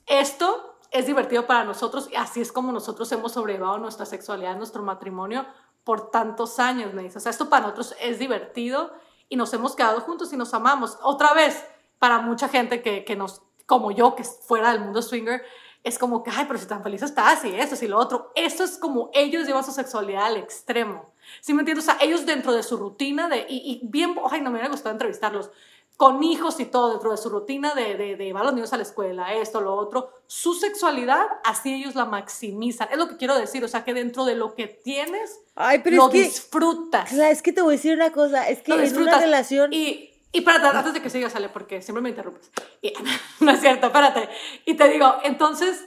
esto 0.06 0.78
es 0.90 1.06
divertido 1.06 1.46
para 1.46 1.64
nosotros 1.64 2.08
y 2.10 2.16
así 2.16 2.40
es 2.40 2.50
como 2.50 2.72
nosotros 2.72 3.10
hemos 3.12 3.32
sobrellevado 3.32 3.78
nuestra 3.78 4.06
sexualidad, 4.06 4.56
nuestro 4.56 4.82
matrimonio, 4.82 5.46
por 5.84 6.10
tantos 6.10 6.58
años, 6.58 6.92
me 6.92 7.02
dice. 7.02 7.18
O 7.18 7.20
sea, 7.20 7.30
esto 7.30 7.48
para 7.48 7.62
nosotros 7.62 7.94
es 8.00 8.18
divertido 8.18 8.92
y 9.28 9.36
nos 9.36 9.52
hemos 9.54 9.74
quedado 9.74 10.00
juntos 10.00 10.32
y 10.32 10.36
nos 10.36 10.52
amamos. 10.54 10.98
Otra 11.02 11.34
vez, 11.34 11.64
para 11.98 12.20
mucha 12.20 12.48
gente 12.48 12.82
que, 12.82 13.04
que 13.04 13.16
nos, 13.16 13.42
como 13.66 13.90
yo, 13.90 14.14
que 14.14 14.24
fuera 14.24 14.72
del 14.72 14.80
mundo 14.80 15.02
swinger, 15.02 15.42
es 15.84 15.98
como 15.98 16.22
que, 16.22 16.30
ay, 16.30 16.44
pero 16.46 16.58
si 16.58 16.66
tan 16.66 16.82
feliz 16.82 17.02
estás 17.02 17.44
y 17.44 17.54
eso 17.54 17.82
y 17.84 17.88
lo 17.88 17.98
otro. 17.98 18.32
Esto 18.34 18.64
es 18.64 18.76
como 18.76 19.10
ellos 19.14 19.46
llevan 19.46 19.64
su 19.64 19.72
sexualidad 19.72 20.26
al 20.26 20.36
extremo. 20.36 21.12
¿Sí 21.40 21.54
me 21.54 21.60
entiendes? 21.60 21.88
O 21.88 21.92
sea, 21.92 21.98
ellos 22.00 22.26
dentro 22.26 22.52
de 22.52 22.62
su 22.62 22.76
rutina 22.76 23.28
de, 23.28 23.46
y, 23.48 23.56
y 23.56 23.80
bien, 23.82 24.16
ay, 24.30 24.40
no 24.40 24.50
me 24.50 24.56
hubiera 24.56 24.70
gustado 24.70 24.92
entrevistarlos, 24.92 25.50
con 25.98 26.22
hijos 26.22 26.60
y 26.60 26.64
todo 26.64 26.92
dentro 26.92 27.10
de 27.10 27.16
su 27.16 27.28
rutina 27.28 27.74
de, 27.74 27.96
de, 27.96 28.14
de, 28.14 28.24
llevar 28.26 28.42
a 28.42 28.46
los 28.46 28.54
niños 28.54 28.72
a 28.72 28.76
la 28.76 28.84
escuela, 28.84 29.34
esto, 29.34 29.60
lo 29.60 29.74
otro, 29.74 30.12
su 30.28 30.54
sexualidad, 30.54 31.26
así 31.44 31.74
ellos 31.74 31.96
la 31.96 32.04
maximizan. 32.04 32.86
Es 32.92 32.98
lo 32.98 33.08
que 33.08 33.16
quiero 33.16 33.36
decir, 33.36 33.64
o 33.64 33.68
sea, 33.68 33.82
que 33.82 33.94
dentro 33.94 34.24
de 34.24 34.36
lo 34.36 34.54
que 34.54 34.68
tienes, 34.68 35.40
Ay, 35.56 35.80
pero 35.82 35.96
lo 35.96 36.08
disfrutas. 36.08 37.12
es 37.12 37.42
que 37.42 37.52
te 37.52 37.62
voy 37.62 37.74
a 37.74 37.76
decir 37.76 37.94
una 37.94 38.12
cosa, 38.12 38.48
es 38.48 38.62
que 38.62 38.72
en 38.72 38.96
una 38.96 39.18
relación... 39.18 39.72
Y, 39.72 40.12
y 40.32 40.42
para 40.42 40.70
antes 40.70 40.94
de 40.94 41.02
que 41.02 41.10
siga, 41.10 41.30
sale, 41.30 41.48
porque 41.48 41.80
siempre 41.82 42.02
me 42.02 42.10
interrumpes. 42.10 42.50
no 43.40 43.50
es 43.50 43.60
cierto, 43.60 43.86
espérate. 43.86 44.28
Y 44.66 44.74
te 44.74 44.88
digo, 44.88 45.16
entonces, 45.24 45.86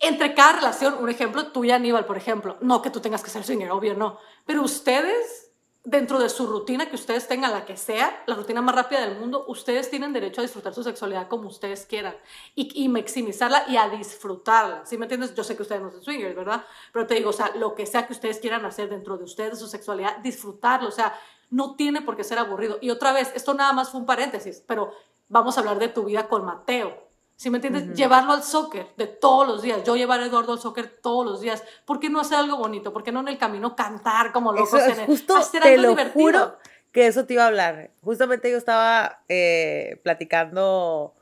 entre 0.00 0.34
cada 0.34 0.54
relación, 0.54 0.94
un 1.00 1.08
ejemplo, 1.08 1.48
tú 1.48 1.64
y 1.64 1.70
Aníbal, 1.70 2.06
por 2.06 2.16
ejemplo, 2.16 2.56
no 2.60 2.80
que 2.80 2.90
tú 2.90 3.00
tengas 3.00 3.22
que 3.22 3.30
ser 3.30 3.44
swinger, 3.44 3.70
obvio 3.70 3.94
no, 3.94 4.18
pero 4.46 4.62
ustedes 4.62 5.47
dentro 5.84 6.18
de 6.18 6.28
su 6.28 6.46
rutina 6.46 6.88
que 6.88 6.96
ustedes 6.96 7.28
tengan, 7.28 7.52
la 7.52 7.64
que 7.64 7.76
sea, 7.76 8.22
la 8.26 8.34
rutina 8.34 8.60
más 8.60 8.74
rápida 8.74 9.00
del 9.00 9.18
mundo, 9.18 9.44
ustedes 9.48 9.90
tienen 9.90 10.12
derecho 10.12 10.40
a 10.40 10.44
disfrutar 10.44 10.74
su 10.74 10.82
sexualidad 10.82 11.28
como 11.28 11.48
ustedes 11.48 11.86
quieran 11.86 12.14
y, 12.54 12.88
maximizarla 12.88 13.64
y 13.68 13.76
a 13.76 13.88
disfrutarla. 13.88 14.84
¿Sí 14.84 14.98
me 14.98 15.06
entiendes? 15.06 15.34
Yo 15.34 15.44
sé 15.44 15.56
que 15.56 15.62
ustedes 15.62 15.80
no 15.80 15.90
son 15.90 16.02
swingers, 16.02 16.36
¿verdad? 16.36 16.64
Pero 16.92 17.06
te 17.06 17.14
digo, 17.14 17.30
o 17.30 17.32
sea, 17.32 17.52
lo 17.56 17.74
que 17.74 17.86
sea 17.86 18.06
que 18.06 18.12
ustedes 18.12 18.38
quieran 18.38 18.64
hacer 18.66 18.90
dentro 18.90 19.16
de 19.16 19.24
ustedes, 19.24 19.58
su 19.58 19.66
sexualidad, 19.66 20.18
disfrutarlo. 20.18 20.88
O 20.88 20.92
sea, 20.92 21.18
no 21.50 21.74
tiene 21.76 22.02
por 22.02 22.16
qué 22.16 22.24
ser 22.24 22.38
aburrido. 22.38 22.78
Y 22.80 22.90
otra 22.90 23.12
vez, 23.12 23.32
esto 23.34 23.54
nada 23.54 23.72
más 23.72 23.90
fue 23.90 24.00
un 24.00 24.06
paréntesis, 24.06 24.62
pero 24.66 24.92
vamos 25.28 25.56
a 25.56 25.60
hablar 25.60 25.78
de 25.78 25.88
tu 25.88 26.04
vida 26.04 26.28
con 26.28 26.44
Mateo. 26.44 27.07
¿Sí 27.38 27.50
me 27.50 27.58
entiendes? 27.58 27.96
Llevarlo 27.96 28.32
al 28.32 28.42
soccer 28.42 28.88
de 28.96 29.06
todos 29.06 29.46
los 29.46 29.62
días. 29.62 29.84
Yo 29.84 29.94
llevar 29.94 30.18
a 30.18 30.26
Eduardo 30.26 30.54
al 30.54 30.58
soccer 30.58 30.98
todos 31.00 31.24
los 31.24 31.40
días. 31.40 31.62
¿Por 31.84 32.00
qué 32.00 32.10
no 32.10 32.18
hacer 32.18 32.36
algo 32.36 32.56
bonito? 32.56 32.92
¿Por 32.92 33.04
qué 33.04 33.12
no 33.12 33.20
en 33.20 33.28
el 33.28 33.38
camino 33.38 33.76
cantar 33.76 34.32
como 34.32 34.52
locos? 34.52 34.82
Eso 34.82 34.90
es 34.90 35.06
justo, 35.06 35.36
hacer 35.36 35.62
te 35.62 35.78
lo 35.78 35.94
juro 36.12 36.58
que 36.90 37.06
eso 37.06 37.26
te 37.26 37.34
iba 37.34 37.44
a 37.44 37.46
hablar. 37.46 37.92
Justamente 38.02 38.50
yo 38.50 38.56
estaba 38.56 39.22
eh, 39.28 40.00
platicando 40.02 41.14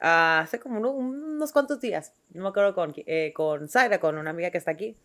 hace 0.00 0.60
como 0.60 0.80
unos 0.80 1.50
cuantos 1.52 1.80
días, 1.80 2.12
no 2.34 2.42
me 2.42 2.48
acuerdo 2.50 2.74
con, 2.74 2.92
eh, 2.96 3.32
con 3.34 3.70
Zaira, 3.70 4.00
con 4.00 4.18
una 4.18 4.28
amiga 4.28 4.50
que 4.50 4.58
está 4.58 4.72
aquí, 4.72 4.98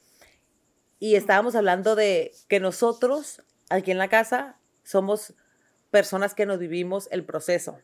y 0.99 1.15
estábamos 1.15 1.55
hablando 1.55 1.95
de 1.95 2.33
que 2.49 2.59
nosotros 2.59 3.43
aquí 3.69 3.91
en 3.91 3.97
la 3.97 4.09
casa 4.09 4.57
somos 4.83 5.35
personas 5.89 6.35
que 6.35 6.45
nos 6.45 6.59
vivimos 6.59 7.07
el 7.11 7.23
proceso. 7.23 7.79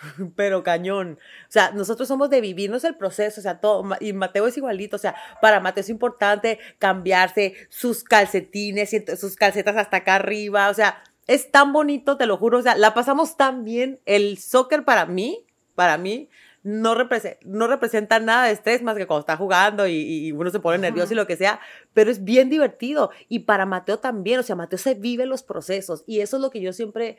pero 0.36 0.62
cañón. 0.62 1.18
O 1.48 1.52
sea, 1.52 1.72
nosotros 1.72 2.08
somos 2.08 2.30
de 2.30 2.40
vivirnos 2.40 2.84
el 2.84 2.96
proceso, 2.96 3.40
o 3.40 3.42
sea, 3.42 3.60
todo, 3.60 3.84
y 4.00 4.12
Mateo 4.12 4.46
es 4.46 4.56
igualito, 4.56 4.96
o 4.96 4.98
sea, 4.98 5.14
para 5.40 5.60
Mateo 5.60 5.82
es 5.82 5.90
importante 5.90 6.58
cambiarse 6.78 7.54
sus 7.68 8.04
calcetines, 8.04 8.90
sus 9.18 9.36
calcetas 9.36 9.76
hasta 9.76 9.98
acá 9.98 10.16
arriba, 10.16 10.70
o 10.70 10.74
sea, 10.74 11.02
es 11.26 11.50
tan 11.50 11.72
bonito, 11.72 12.16
te 12.16 12.26
lo 12.26 12.36
juro, 12.36 12.58
o 12.58 12.62
sea, 12.62 12.76
la 12.76 12.94
pasamos 12.94 13.36
tan 13.36 13.64
bien. 13.64 14.00
El 14.04 14.38
soccer 14.38 14.84
para 14.84 15.06
mí, 15.06 15.46
para 15.76 15.96
mí, 15.96 16.28
no, 16.62 16.94
representa, 16.94 17.38
no 17.44 17.68
representa 17.68 18.18
nada 18.18 18.46
de 18.46 18.52
estrés 18.52 18.82
más 18.82 18.96
que 18.96 19.06
cuando 19.06 19.20
está 19.20 19.36
jugando 19.36 19.86
y, 19.86 20.32
uno 20.32 20.50
se 20.50 20.60
pone 20.60 20.78
nervioso 20.78 21.12
y 21.12 21.16
lo 21.16 21.26
que 21.26 21.36
sea, 21.36 21.60
pero 21.94 22.10
es 22.10 22.24
bien 22.24 22.50
divertido. 22.50 23.10
Y 23.28 23.40
para 23.40 23.64
Mateo 23.64 23.98
también, 23.98 24.40
o 24.40 24.42
sea, 24.42 24.56
Mateo 24.56 24.78
se 24.78 24.94
vive 24.94 25.24
los 25.24 25.42
procesos 25.42 26.02
y 26.06 26.20
eso 26.20 26.36
es 26.36 26.42
lo 26.42 26.50
que 26.50 26.60
yo 26.60 26.72
siempre, 26.72 27.16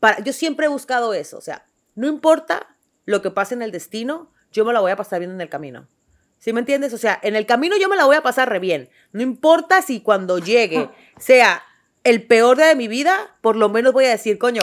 para, 0.00 0.20
yo 0.20 0.32
siempre 0.32 0.66
he 0.66 0.70
buscado 0.70 1.14
eso, 1.14 1.36
o 1.36 1.42
sea, 1.42 1.66
no 1.94 2.06
importa 2.06 2.76
lo 3.04 3.22
que 3.22 3.30
pase 3.30 3.54
en 3.54 3.62
el 3.62 3.72
destino, 3.72 4.30
yo 4.52 4.64
me 4.64 4.72
la 4.72 4.80
voy 4.80 4.92
a 4.92 4.96
pasar 4.96 5.20
bien 5.20 5.30
en 5.32 5.40
el 5.40 5.48
camino. 5.48 5.88
¿Sí 6.38 6.52
me 6.52 6.60
entiendes? 6.60 6.92
O 6.92 6.98
sea, 6.98 7.18
en 7.22 7.36
el 7.36 7.46
camino 7.46 7.76
yo 7.76 7.88
me 7.88 7.96
la 7.96 8.04
voy 8.04 8.16
a 8.16 8.22
pasar 8.22 8.48
re 8.48 8.58
bien. 8.58 8.90
No 9.12 9.22
importa 9.22 9.80
si 9.82 10.00
cuando 10.00 10.38
llegue 10.38 10.90
sea 11.18 11.62
el 12.04 12.26
peor 12.26 12.56
día 12.56 12.66
de 12.66 12.74
mi 12.74 12.88
vida, 12.88 13.36
por 13.40 13.56
lo 13.56 13.68
menos 13.68 13.92
voy 13.92 14.06
a 14.06 14.10
decir, 14.10 14.38
coño, 14.38 14.62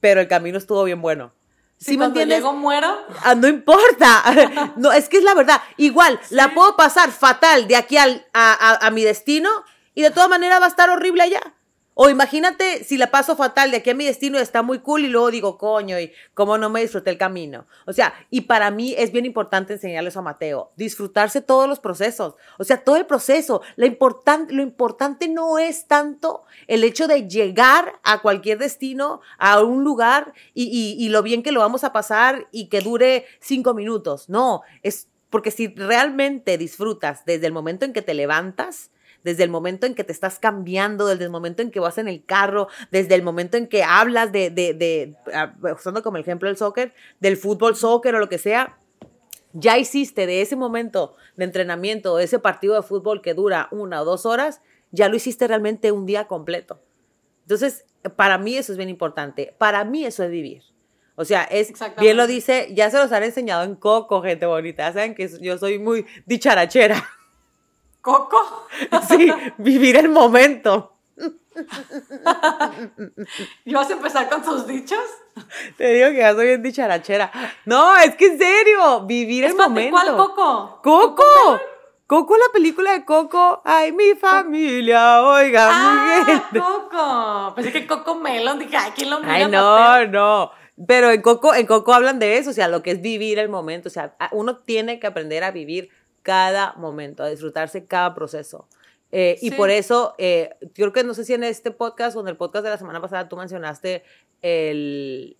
pero 0.00 0.20
el 0.20 0.28
camino 0.28 0.58
estuvo 0.58 0.84
bien 0.84 1.00
bueno. 1.00 1.32
Si 1.78 1.92
¿Sí 1.92 1.98
me 1.98 2.06
entiendes? 2.06 2.38
llego 2.38 2.52
muero. 2.52 2.98
Ah, 3.22 3.34
no 3.34 3.48
importa. 3.48 4.22
no, 4.76 4.92
es 4.92 5.08
que 5.08 5.18
es 5.18 5.24
la 5.24 5.34
verdad. 5.34 5.60
Igual, 5.76 6.20
la 6.30 6.54
puedo 6.54 6.76
pasar 6.76 7.10
fatal 7.12 7.66
de 7.66 7.76
aquí 7.76 7.96
al, 7.96 8.26
a, 8.32 8.86
a 8.86 8.90
mi 8.90 9.02
destino 9.02 9.50
y 9.94 10.02
de 10.02 10.10
todas 10.10 10.28
maneras 10.28 10.60
va 10.60 10.66
a 10.66 10.68
estar 10.68 10.90
horrible 10.90 11.22
allá. 11.22 11.55
O 11.98 12.10
imagínate 12.10 12.84
si 12.84 12.98
la 12.98 13.10
paso 13.10 13.36
fatal 13.36 13.70
de 13.70 13.78
aquí 13.78 13.88
a 13.88 13.94
mi 13.94 14.04
destino 14.04 14.38
está 14.38 14.60
muy 14.60 14.80
cool 14.80 15.06
y 15.06 15.08
luego 15.08 15.30
digo, 15.30 15.56
coño, 15.56 15.98
y 15.98 16.12
cómo 16.34 16.58
no 16.58 16.68
me 16.68 16.82
disfruté 16.82 17.08
el 17.08 17.16
camino. 17.16 17.66
O 17.86 17.94
sea, 17.94 18.12
y 18.28 18.42
para 18.42 18.70
mí 18.70 18.94
es 18.98 19.12
bien 19.12 19.24
importante 19.24 19.72
enseñarles 19.72 20.14
a 20.18 20.20
Mateo, 20.20 20.72
disfrutarse 20.76 21.40
todos 21.40 21.66
los 21.66 21.80
procesos. 21.80 22.34
O 22.58 22.64
sea, 22.64 22.84
todo 22.84 22.96
el 22.96 23.06
proceso. 23.06 23.62
lo 23.76 23.86
importante 23.86 25.28
no 25.28 25.58
es 25.58 25.86
tanto 25.86 26.44
el 26.66 26.84
hecho 26.84 27.08
de 27.08 27.28
llegar 27.28 27.98
a 28.02 28.20
cualquier 28.20 28.58
destino, 28.58 29.22
a 29.38 29.62
un 29.62 29.82
lugar 29.82 30.34
y 30.52 31.08
lo 31.08 31.22
bien 31.22 31.42
que 31.42 31.50
lo 31.50 31.60
vamos 31.60 31.82
a 31.82 31.94
pasar 31.94 32.46
y 32.52 32.66
que 32.66 32.82
dure 32.82 33.24
cinco 33.40 33.72
minutos. 33.72 34.28
No, 34.28 34.60
es 34.82 35.08
porque 35.30 35.50
si 35.50 35.68
realmente 35.68 36.58
disfrutas 36.58 37.24
desde 37.24 37.46
el 37.46 37.54
momento 37.54 37.86
en 37.86 37.94
que 37.94 38.02
te 38.02 38.12
levantas, 38.12 38.90
desde 39.26 39.42
el 39.42 39.50
momento 39.50 39.86
en 39.86 39.96
que 39.96 40.04
te 40.04 40.12
estás 40.12 40.38
cambiando, 40.38 41.04
desde 41.08 41.24
el 41.24 41.30
momento 41.30 41.60
en 41.60 41.72
que 41.72 41.80
vas 41.80 41.98
en 41.98 42.06
el 42.06 42.24
carro, 42.24 42.68
desde 42.92 43.16
el 43.16 43.24
momento 43.24 43.56
en 43.56 43.66
que 43.66 43.82
hablas 43.82 44.30
de, 44.30 44.50
de, 44.50 44.72
de 44.72 45.16
ah, 45.34 45.52
usando 45.74 46.00
como 46.04 46.16
ejemplo 46.16 46.48
el 46.48 46.56
soccer, 46.56 46.94
del 47.18 47.36
fútbol, 47.36 47.74
soccer 47.74 48.14
o 48.14 48.20
lo 48.20 48.28
que 48.28 48.38
sea, 48.38 48.78
ya 49.52 49.78
hiciste 49.78 50.28
de 50.28 50.42
ese 50.42 50.54
momento 50.54 51.16
de 51.34 51.44
entrenamiento 51.44 52.12
o 52.12 52.18
ese 52.20 52.38
partido 52.38 52.76
de 52.76 52.82
fútbol 52.82 53.20
que 53.20 53.34
dura 53.34 53.66
una 53.72 54.02
o 54.02 54.04
dos 54.04 54.26
horas, 54.26 54.62
ya 54.92 55.08
lo 55.08 55.16
hiciste 55.16 55.48
realmente 55.48 55.90
un 55.90 56.06
día 56.06 56.28
completo. 56.28 56.80
Entonces, 57.42 57.84
para 58.14 58.38
mí 58.38 58.56
eso 58.56 58.70
es 58.70 58.78
bien 58.78 58.90
importante. 58.90 59.56
Para 59.58 59.84
mí 59.84 60.04
eso 60.04 60.22
es 60.22 60.30
vivir. 60.30 60.62
O 61.16 61.24
sea, 61.24 61.42
es, 61.42 61.72
bien 61.98 62.16
lo 62.16 62.28
dice, 62.28 62.68
ya 62.74 62.90
se 62.90 62.98
los 62.98 63.10
han 63.10 63.24
enseñado 63.24 63.64
en 63.64 63.74
Coco, 63.74 64.22
gente 64.22 64.46
bonita. 64.46 64.92
Saben 64.92 65.16
que 65.16 65.28
yo 65.40 65.58
soy 65.58 65.80
muy 65.80 66.06
dicharachera. 66.26 67.04
¿Coco? 68.06 68.68
Sí, 69.08 69.32
vivir 69.58 69.96
el 69.96 70.08
momento. 70.08 70.92
¿Y 73.64 73.74
vas 73.74 73.90
a 73.90 73.94
empezar 73.94 74.28
con 74.28 74.42
tus 74.42 74.64
dichos? 74.64 75.00
Te 75.76 75.92
digo 75.92 76.10
que 76.10 76.18
ya 76.18 76.32
soy 76.32 76.46
bien 76.46 76.62
dicharachera. 76.62 77.32
No, 77.64 77.96
es 77.96 78.14
que 78.14 78.26
en 78.26 78.38
serio, 78.38 79.00
vivir 79.06 79.44
el 79.44 79.56
momento. 79.56 79.90
¿Cuál 79.90 80.16
Coco? 80.16 80.80
¡Coco! 80.84 81.60
Coco, 82.06 82.36
la 82.36 82.52
película 82.52 82.92
de 82.92 83.04
Coco. 83.04 83.60
Ay, 83.64 83.90
mi 83.90 84.14
familia, 84.14 85.22
oiga, 85.24 85.68
ah, 85.68 86.50
Coco. 86.52 87.54
Pensé 87.56 87.72
que 87.72 87.88
Coco 87.88 88.14
Melon, 88.14 88.60
dije, 88.60 88.76
ay, 88.76 88.92
¿quién 88.94 89.10
lo 89.10 89.18
mira? 89.18 89.34
Ay, 89.34 89.48
no, 89.48 90.06
no. 90.06 90.52
Pero 90.86 91.10
en 91.10 91.22
Coco, 91.22 91.54
en 91.54 91.66
Coco 91.66 91.92
hablan 91.92 92.20
de 92.20 92.38
eso, 92.38 92.50
o 92.50 92.52
sea, 92.52 92.68
lo 92.68 92.84
que 92.84 92.92
es 92.92 93.02
vivir 93.02 93.40
el 93.40 93.48
momento. 93.48 93.88
O 93.88 93.90
sea, 93.90 94.14
uno 94.30 94.58
tiene 94.58 95.00
que 95.00 95.08
aprender 95.08 95.42
a 95.42 95.50
vivir 95.50 95.90
cada 96.26 96.72
momento, 96.72 97.22
a 97.22 97.28
disfrutarse 97.28 97.86
cada 97.86 98.12
proceso. 98.12 98.66
Eh, 99.12 99.38
y 99.40 99.52
por 99.52 99.70
eso, 99.70 100.16
eh, 100.18 100.56
yo 100.60 100.72
creo 100.74 100.92
que 100.92 101.04
no 101.04 101.14
sé 101.14 101.24
si 101.24 101.34
en 101.34 101.44
este 101.44 101.70
podcast 101.70 102.16
o 102.16 102.20
en 102.20 102.26
el 102.26 102.36
podcast 102.36 102.64
de 102.64 102.70
la 102.70 102.78
semana 102.78 103.00
pasada 103.00 103.28
tú 103.28 103.36
mencionaste 103.36 104.02
el, 104.42 105.36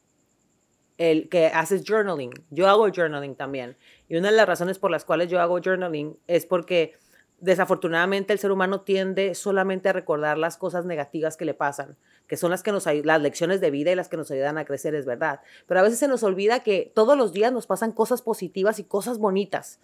el 0.96 1.28
que 1.28 1.46
haces 1.46 1.82
journaling. 1.84 2.30
Yo 2.50 2.68
hago 2.68 2.88
journaling 2.88 3.34
también. 3.34 3.76
Y 4.08 4.14
una 4.16 4.30
de 4.30 4.36
las 4.36 4.46
razones 4.46 4.78
por 4.78 4.92
las 4.92 5.04
cuales 5.04 5.28
yo 5.28 5.40
hago 5.40 5.58
journaling 5.60 6.16
es 6.28 6.46
porque 6.46 6.94
desafortunadamente 7.40 8.32
el 8.32 8.38
ser 8.38 8.52
humano 8.52 8.82
tiende 8.82 9.34
solamente 9.34 9.88
a 9.88 9.92
recordar 9.92 10.38
las 10.38 10.56
cosas 10.56 10.86
negativas 10.86 11.36
que 11.36 11.44
le 11.44 11.52
pasan, 11.52 11.96
que 12.28 12.36
son 12.36 12.52
las 12.52 12.62
que 12.62 12.70
nos 12.70 12.86
las 12.86 13.20
lecciones 13.20 13.60
de 13.60 13.72
vida 13.72 13.90
y 13.90 13.96
las 13.96 14.08
que 14.08 14.16
nos 14.16 14.30
ayudan 14.30 14.56
a 14.56 14.64
crecer, 14.64 14.94
es 14.94 15.04
verdad. 15.04 15.40
Pero 15.66 15.80
a 15.80 15.82
veces 15.82 15.98
se 15.98 16.06
nos 16.06 16.22
olvida 16.22 16.60
que 16.60 16.92
todos 16.94 17.18
los 17.18 17.32
días 17.32 17.52
nos 17.52 17.66
pasan 17.66 17.90
cosas 17.90 18.22
positivas 18.22 18.78
y 18.78 18.84
cosas 18.84 19.18
bonitas. 19.18 19.80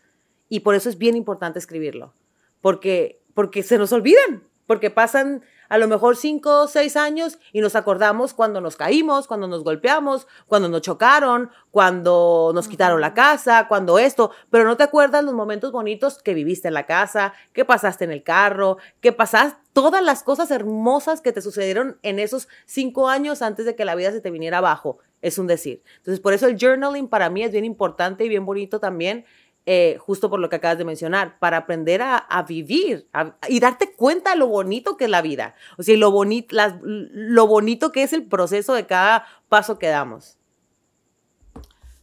Y 0.53 0.61
por 0.61 0.75
eso 0.75 0.91
es 0.91 0.99
bien 0.99 1.17
importante 1.17 1.59
escribirlo, 1.59 2.13
porque, 2.61 3.23
porque 3.33 3.63
se 3.63 3.79
nos 3.79 3.91
olvidan, 3.91 4.47
porque 4.67 4.91
pasan 4.91 5.43
a 5.71 5.79
lo 5.79 5.89
mejor 5.89 6.15
cinco 6.15 6.65
o 6.65 6.69
seis 6.69 6.95
años 6.95 7.39
y 7.55 7.63
nos 7.63 7.75
acordamos 7.75 8.35
cuando 8.35 8.61
nos 8.61 8.77
caímos, 8.77 9.27
cuando 9.27 9.49
nos 9.49 9.65
golpeamos, 9.65 10.27
cuando 10.47 10.69
nos 10.69 10.83
chocaron, 10.83 11.51
cuando 11.71 12.53
nos 12.55 12.69
quitaron 12.69 13.01
la 13.01 13.15
casa, 13.15 13.67
cuando 13.67 13.99
esto, 13.99 14.31
pero 14.51 14.65
no 14.65 14.77
te 14.77 14.83
acuerdas 14.83 15.25
los 15.25 15.33
momentos 15.33 15.73
bonitos 15.73 16.23
que 16.23 16.35
viviste 16.35 16.69
en 16.69 16.75
la 16.75 16.85
casa, 16.85 17.33
que 17.55 17.65
pasaste 17.65 18.05
en 18.05 18.13
el 18.13 18.23
carro, 18.23 18.77
que 19.01 19.13
pasaste 19.13 19.59
todas 19.73 20.05
las 20.05 20.23
cosas 20.23 20.51
hermosas 20.51 21.23
que 21.23 21.33
te 21.33 21.41
sucedieron 21.41 21.99
en 22.03 22.19
esos 22.19 22.47
cinco 22.67 23.09
años 23.09 23.41
antes 23.41 23.65
de 23.65 23.75
que 23.75 23.87
la 23.87 23.95
vida 23.95 24.13
se 24.13 24.21
te 24.21 24.31
viniera 24.31 24.59
abajo. 24.59 24.99
Es 25.23 25.39
un 25.39 25.47
decir. 25.47 25.83
Entonces, 25.99 26.21
por 26.21 26.35
eso 26.35 26.47
el 26.49 26.59
journaling 26.59 27.09
para 27.09 27.31
mí 27.31 27.43
es 27.45 27.53
bien 27.53 27.65
importante 27.65 28.25
y 28.25 28.29
bien 28.29 28.45
bonito 28.45 28.81
también 28.81 29.25
eh, 29.65 29.97
justo 30.01 30.29
por 30.29 30.41
lo 30.41 30.49
que 30.49 30.57
acabas 30.57 30.79
de 30.79 30.85
mencionar, 30.85 31.39
para 31.39 31.59
aprender 31.59 32.03
a, 32.03 32.45
vivir 32.49 33.09
y 33.49 33.61
darte 33.61 33.93
cuenta 33.93 34.31
de 34.31 34.37
lo 34.37 34.49
bonito 34.49 34.97
que 34.97 35.05
es 35.05 35.11
la 35.11 35.23
vida, 35.23 35.55
o 35.79 35.83
sea, 35.85 35.97
lo, 35.97 36.11
bonito 36.11 36.57
lo 36.83 37.47
bonito 37.47 37.93
que 37.93 38.03
es 38.03 38.13
el 38.13 38.27
proceso 38.27 38.75
de 38.75 38.87
cada 38.87 39.27
paso 39.49 39.79
que 39.79 39.89
damos. 39.89 40.37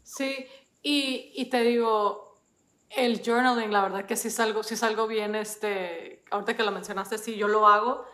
Sí, 0.03 0.47
y, 0.81 1.33
y, 1.35 1.49
te 1.49 1.61
digo, 1.61 2.39
el 2.89 3.21
journaling, 3.21 3.71
la 3.71 3.81
verdad 3.81 4.05
que 4.05 4.15
sí 4.15 4.29
es 4.29 4.39
algo, 4.39 4.63
sí 4.63 4.75
es 4.75 4.83
algo 4.83 5.07
bien, 5.07 5.35
este, 5.35 6.23
ahorita 6.31 6.55
que 6.55 6.63
lo 6.63 6.71
mencionaste, 6.71 7.17
sí, 7.17 7.35
yo 7.35 7.47
lo 7.49 7.67
hago 7.67 8.05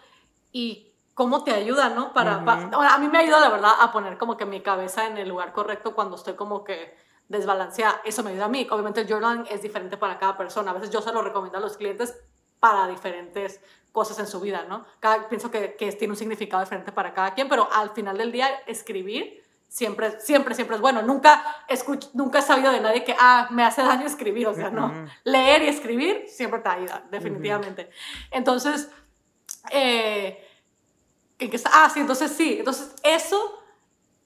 y 0.52 0.92
cómo 1.14 1.44
te 1.44 1.52
ayuda, 1.52 1.90
¿no? 1.90 2.14
Para, 2.14 2.44
para, 2.44 2.70
a 2.72 2.98
mí 2.98 3.08
me 3.08 3.20
ayuda, 3.20 3.40
la 3.40 3.50
verdad, 3.50 3.72
a 3.80 3.92
poner 3.92 4.18
como 4.18 4.38
que 4.38 4.46
mi 4.46 4.62
cabeza 4.62 5.08
en 5.08 5.18
el 5.18 5.30
lugar 5.30 5.54
correcto 5.54 5.94
cuando 5.94 6.16
estoy 6.16 6.34
como 6.34 6.64
que 6.64 7.05
desbalanceada. 7.28 8.02
Eso 8.06 8.24
me 8.24 8.32
ayuda 8.32 8.46
a 8.46 8.50
mí. 8.50 8.68
Obviamente 8.70 9.02
el 9.02 9.08
journaling 9.08 9.46
es 9.50 9.62
diferente 9.62 9.98
para 9.98 10.18
cada 10.18 10.38
persona. 10.38 10.72
A 10.72 10.74
veces 10.74 10.90
yo 10.90 11.02
se 11.02 11.12
lo 11.12 11.22
recomiendo 11.22 11.58
a 11.58 11.62
los 11.62 11.78
clientes 11.78 12.16
para 12.60 12.88
diferentes 12.88 13.62
cosas 13.92 14.20
en 14.20 14.28
su 14.28 14.40
vida, 14.40 14.66
¿no? 14.68 14.86
Cada, 15.00 15.30
pienso 15.30 15.50
que, 15.50 15.76
que 15.76 15.92
tiene 15.94 16.14
un 16.14 16.18
significado 16.18 16.64
diferente 16.64 16.92
para 16.92 17.14
cada 17.14 17.34
quien, 17.34 17.48
pero 17.48 17.70
al 17.72 17.92
final 17.92 18.18
del 18.18 18.32
día 18.32 18.50
escribir 18.68 19.46
siempre, 19.68 20.20
siempre, 20.22 20.56
siempre 20.56 20.76
es 20.76 20.82
bueno. 20.82 21.02
Nunca, 21.02 21.44
escuch, 21.68 22.08
nunca 22.14 22.40
he 22.40 22.42
sabido 22.42 22.72
de 22.72 22.80
nadie 22.80 23.04
que, 23.04 23.16
ah, 23.20 23.48
me 23.52 23.64
hace 23.64 23.84
daño 23.84 24.06
escribir, 24.06 24.48
o 24.48 24.54
sea, 24.54 24.70
no. 24.70 25.06
Leer 25.24 25.64
y 25.64 25.68
escribir 25.68 26.26
siempre 26.28 26.60
te 26.60 26.70
ayuda, 26.70 27.04
definitivamente. 27.12 27.90
Entonces, 28.32 28.90
eh, 29.72 30.48
ah, 31.66 31.90
sí, 31.94 32.00
entonces 32.00 32.32
sí, 32.32 32.58
entonces 32.60 32.96
eso 33.04 33.60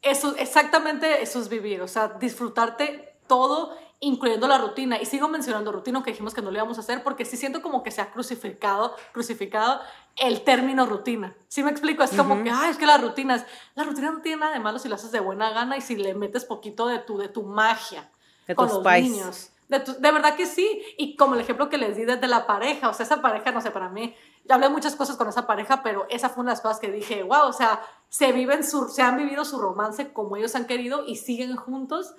eso, 0.02 0.36
exactamente 0.38 1.22
eso 1.22 1.40
es 1.40 1.50
vivir, 1.50 1.82
o 1.82 1.88
sea, 1.88 2.10
disfrutarte 2.20 3.18
todo, 3.28 3.76
incluyendo 4.00 4.48
la 4.48 4.58
rutina. 4.58 5.02
Y 5.02 5.06
sigo 5.06 5.28
mencionando 5.28 5.72
rutina, 5.72 6.02
que 6.04 6.12
dijimos 6.12 6.34
que 6.34 6.42
no 6.42 6.52
lo 6.52 6.58
íbamos 6.58 6.78
a 6.78 6.82
hacer, 6.82 7.04
porque 7.04 7.26
sí 7.26 7.38
siento 7.38 7.62
como 7.62 7.84
que 7.84 7.92
se 7.92 8.02
ha 8.02 8.12
crucificado, 8.12 8.96
crucificado 9.12 9.82
el 10.16 10.42
término 10.42 10.86
rutina. 10.86 11.36
¿Sí 11.48 11.64
me 11.64 11.72
explico? 11.72 12.04
Es 12.04 12.12
como 12.12 12.44
que, 12.44 12.50
ay, 12.50 12.72
es 12.72 12.78
que 12.78 12.86
la 12.86 12.98
rutina 12.98 13.36
es, 13.36 13.46
la 13.76 13.84
rutina 13.84 14.12
no 14.12 14.22
tiene 14.22 14.42
nada 14.42 14.54
de 14.54 14.60
malo 14.60 14.80
si 14.80 14.88
lo 14.88 14.96
haces 14.96 15.12
de 15.12 15.20
buena 15.20 15.52
gana 15.52 15.78
y 15.78 15.82
si 15.82 15.96
le 15.96 16.14
metes 16.14 16.46
poquito 16.46 16.88
de 16.88 17.00
tu, 17.00 17.18
de 17.18 17.28
tu 17.28 17.44
magia 17.44 18.10
de 18.48 18.56
con 18.56 18.68
los 18.68 18.84
niños. 18.84 19.52
De, 19.68 19.80
de, 19.80 20.12
verdad 20.12 20.36
que 20.36 20.48
sí. 20.48 20.82
Y 20.98 21.16
como 21.16 21.36
el 21.36 21.42
ejemplo 21.42 21.70
que 21.70 21.78
les 21.78 21.96
di 21.96 22.06
desde 22.06 22.28
la 22.28 22.48
pareja, 22.48 22.90
o 22.90 22.94
sea, 22.94 23.06
esa 23.06 23.22
pareja, 23.22 23.52
no 23.52 23.62
sé, 23.62 23.70
para 23.70 23.90
mí, 23.90 24.16
yo 24.46 24.56
hablé 24.56 24.70
muchas 24.70 24.96
cosas 24.96 25.16
con 25.16 25.28
esa 25.28 25.46
pareja, 25.48 25.82
pero 25.84 26.06
esa 26.10 26.30
fue 26.30 26.42
una 26.42 26.52
de 26.52 26.56
las 26.56 26.62
cosas 26.62 26.80
que 26.80 26.92
dije, 26.92 27.24
wow, 27.24 27.48
o 27.48 27.54
sea, 27.54 27.82
se, 28.10 28.32
viven 28.32 28.64
su, 28.64 28.90
se 28.90 29.02
han 29.02 29.18
vivido 29.18 29.46
su 29.46 29.60
romance 29.60 30.12
como 30.14 30.36
ellos 30.36 30.56
han 30.56 30.66
querido 30.66 31.06
y 31.06 31.18
siguen 31.18 31.56
juntos 31.56 32.16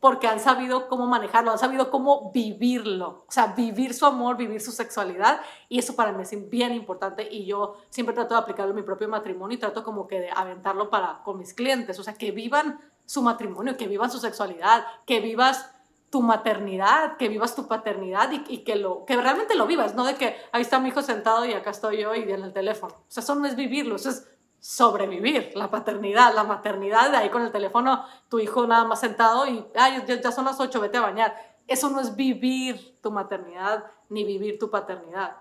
porque 0.00 0.28
han 0.28 0.40
sabido 0.40 0.88
cómo 0.88 1.06
manejarlo, 1.06 1.50
han 1.50 1.58
sabido 1.58 1.90
cómo 1.90 2.30
vivirlo, 2.32 3.24
o 3.26 3.32
sea, 3.32 3.48
vivir 3.48 3.94
su 3.94 4.04
amor, 4.04 4.36
vivir 4.36 4.60
su 4.60 4.70
sexualidad, 4.70 5.40
y 5.68 5.78
eso 5.78 5.96
para 5.96 6.12
mí 6.12 6.22
es 6.22 6.50
bien 6.50 6.72
importante, 6.72 7.26
y 7.28 7.46
yo 7.46 7.76
siempre 7.88 8.14
trato 8.14 8.34
de 8.34 8.40
aplicarlo 8.40 8.70
en 8.70 8.76
mi 8.76 8.82
propio 8.82 9.08
matrimonio 9.08 9.56
y 9.56 9.60
trato 9.60 9.82
como 9.82 10.06
que 10.06 10.20
de 10.20 10.30
aventarlo 10.30 10.90
para 10.90 11.22
con 11.24 11.38
mis 11.38 11.54
clientes, 11.54 11.98
o 11.98 12.02
sea, 12.02 12.14
que 12.14 12.30
vivan 12.30 12.78
su 13.06 13.22
matrimonio, 13.22 13.76
que 13.76 13.88
vivan 13.88 14.10
su 14.10 14.18
sexualidad, 14.18 14.84
que 15.06 15.20
vivas 15.20 15.70
tu 16.16 16.22
maternidad, 16.22 17.18
que 17.18 17.28
vivas 17.28 17.54
tu 17.54 17.68
paternidad 17.68 18.30
y, 18.48 18.64
que, 18.64 18.76
lo, 18.76 19.04
que 19.04 19.18
realmente 19.18 19.54
lo 19.54 19.66
vivas, 19.66 19.94
no 19.94 20.06
de 20.06 20.14
que 20.14 20.34
ahí 20.50 20.62
está 20.62 20.80
mi 20.80 20.88
hijo 20.88 21.02
sentado 21.02 21.44
y 21.44 21.52
acá 21.52 21.68
estoy 21.68 22.00
yo 22.00 22.14
y 22.14 22.22
en 22.22 22.42
el 22.42 22.54
teléfono. 22.54 22.94
O 22.94 23.04
sea, 23.06 23.22
eso 23.22 23.34
no 23.34 23.46
es 23.46 23.54
vivirlo, 23.54 23.96
eso 23.96 24.08
es 24.08 24.26
sobrevivir, 24.58 25.52
la 25.54 25.70
paternidad, 25.70 26.34
la 26.34 26.44
maternidad, 26.44 27.10
de 27.10 27.18
ahí 27.18 27.28
con 27.28 27.42
el 27.42 27.52
teléfono, 27.52 28.06
tu 28.30 28.38
hijo 28.38 28.66
nada 28.66 28.84
más 28.84 29.00
sentado 29.00 29.46
y, 29.46 29.62
ay, 29.74 30.04
ya, 30.06 30.32
son 30.32 30.46
las 30.46 30.58
ocho, 30.58 30.80
vete 30.80 30.96
a 30.96 31.02
bañar. 31.02 31.36
Eso 31.66 31.90
no 31.90 32.00
es 32.00 32.16
vivir 32.16 32.98
tu 33.02 33.10
maternidad 33.10 33.84
ni 34.08 34.24
vivir 34.24 34.58
tu 34.58 34.70
paternidad. 34.70 35.36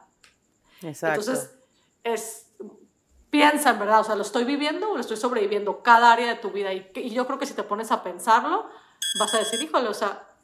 Exacto. 0.81 1.21
Entonces, 1.21 1.57
es, 2.03 2.51
piensa 3.29 3.69
en 3.69 3.79
verdad, 3.79 4.01
o 4.01 4.03
sea, 4.03 4.17
¿lo 4.17 4.23
estoy 4.23 4.43
viviendo 4.43 4.91
o 4.91 4.95
lo 4.95 4.99
estoy 4.99 5.15
sobreviviendo 5.15 5.81
cada 5.81 6.11
área 6.11 6.27
de 6.27 6.35
tu 6.35 6.51
vida? 6.51 6.73
Y, 6.73 6.91
y 6.95 7.11
yo 7.11 7.25
creo 7.25 7.39
que 7.39 7.45
si 7.45 7.53
te 7.53 7.63
pones 7.63 7.93
a 7.93 8.03
pensarlo, 8.03 8.67
vas 9.21 9.33
a 9.33 9.38
decir, 9.38 9.61
híjole, 9.61 9.88
o 9.88 9.93
sea, 9.93 10.35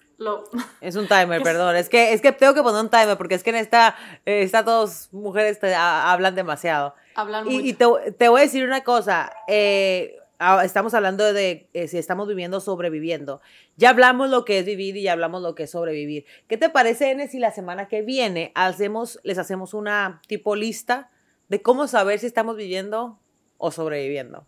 es 0.81 0.95
un 0.95 1.07
timer, 1.07 1.41
perdón. 1.43 1.75
Es 1.75 1.89
que, 1.89 2.13
es 2.13 2.21
que 2.21 2.31
tengo 2.31 2.53
que 2.53 2.61
poner 2.61 2.81
un 2.81 2.89
timer 2.89 3.17
porque 3.17 3.35
es 3.35 3.43
que 3.43 3.51
en 3.51 3.57
esta, 3.57 3.95
eh, 4.25 4.43
estas 4.43 4.65
dos 4.65 5.09
mujeres 5.11 5.59
te, 5.59 5.73
hablan 5.73 6.35
demasiado. 6.35 6.95
Hablan 7.15 7.49
y, 7.49 7.69
y 7.69 7.73
te, 7.73 7.85
te, 8.17 8.29
voy 8.29 8.41
a 8.41 8.43
decir 8.43 8.63
una 8.63 8.83
cosa. 8.83 9.31
Eh, 9.47 10.17
ah, 10.39 10.63
estamos 10.63 10.93
hablando 10.93 11.33
de 11.33 11.69
eh, 11.73 11.87
si 11.87 11.97
estamos 11.97 12.27
viviendo 12.27 12.57
o 12.57 12.61
sobreviviendo. 12.61 13.41
Ya 13.77 13.89
hablamos 13.89 14.29
lo 14.29 14.45
que 14.45 14.59
es 14.59 14.65
vivir 14.65 14.97
y 14.97 15.03
ya 15.03 15.13
hablamos 15.13 15.41
lo 15.41 15.55
que 15.55 15.63
es 15.63 15.71
sobrevivir. 15.71 16.25
¿Qué 16.47 16.57
te 16.57 16.69
parece, 16.69 17.11
N, 17.11 17.27
si 17.27 17.39
la 17.39 17.51
semana 17.51 17.87
que 17.87 18.01
viene 18.01 18.51
hacemos, 18.55 19.19
les 19.23 19.37
hacemos 19.37 19.73
una 19.73 20.21
tipo 20.27 20.55
lista 20.55 21.09
de 21.49 21.61
cómo 21.61 21.87
saber 21.87 22.19
si 22.19 22.27
estamos 22.27 22.55
viviendo 22.55 23.19
o 23.57 23.71
sobreviviendo? 23.71 24.45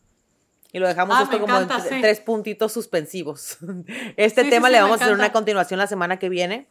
Y 0.73 0.79
lo 0.79 0.87
dejamos 0.87 1.15
Ah, 1.17 1.23
esto 1.23 1.39
como 1.39 1.55
en 1.55 1.63
encanta, 1.63 1.85
tre- 1.85 1.89
sí. 1.89 2.01
tres 2.01 2.19
puntitos 2.19 2.73
suspensivos. 2.73 3.57
Este 4.17 4.43
Sí, 4.43 4.49
tema 4.49 4.67
sí, 4.67 4.73
le 4.73 4.81
vamos 4.81 4.99
a 4.99 5.05
hacer 5.05 5.13
una 5.15 5.31
continuación 5.31 5.77
la 5.77 5.87
semana 5.87 6.19
que 6.19 6.27
viene. 6.29 6.67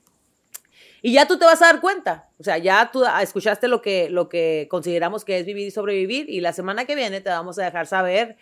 Y 1.05 1.13
ya 1.15 1.27
tú 1.27 1.39
te 1.39 1.45
vas 1.45 1.61
a 1.63 1.67
dar 1.67 1.81
cuenta. 1.81 2.29
O 2.39 2.45
sea, 2.45 2.59
ya 2.59 2.91
tú 2.93 3.05
ah, 3.05 3.23
escuchaste 3.23 3.67
lo 3.69 3.81
que, 3.83 4.09
lo 4.11 4.29
que 4.29 4.67
consideramos 4.71 5.25
que 5.25 5.39
es 5.39 5.47
vivir 5.47 5.67
y 5.67 5.71
sobrevivir. 5.71 6.29
Y 6.29 6.41
la 6.41 6.53
semana 6.53 6.85
que 6.85 6.95
viene 6.95 7.21
te 7.21 7.31
vamos 7.31 7.59
a 7.59 7.65
dejar 7.65 7.87
saber 7.87 8.37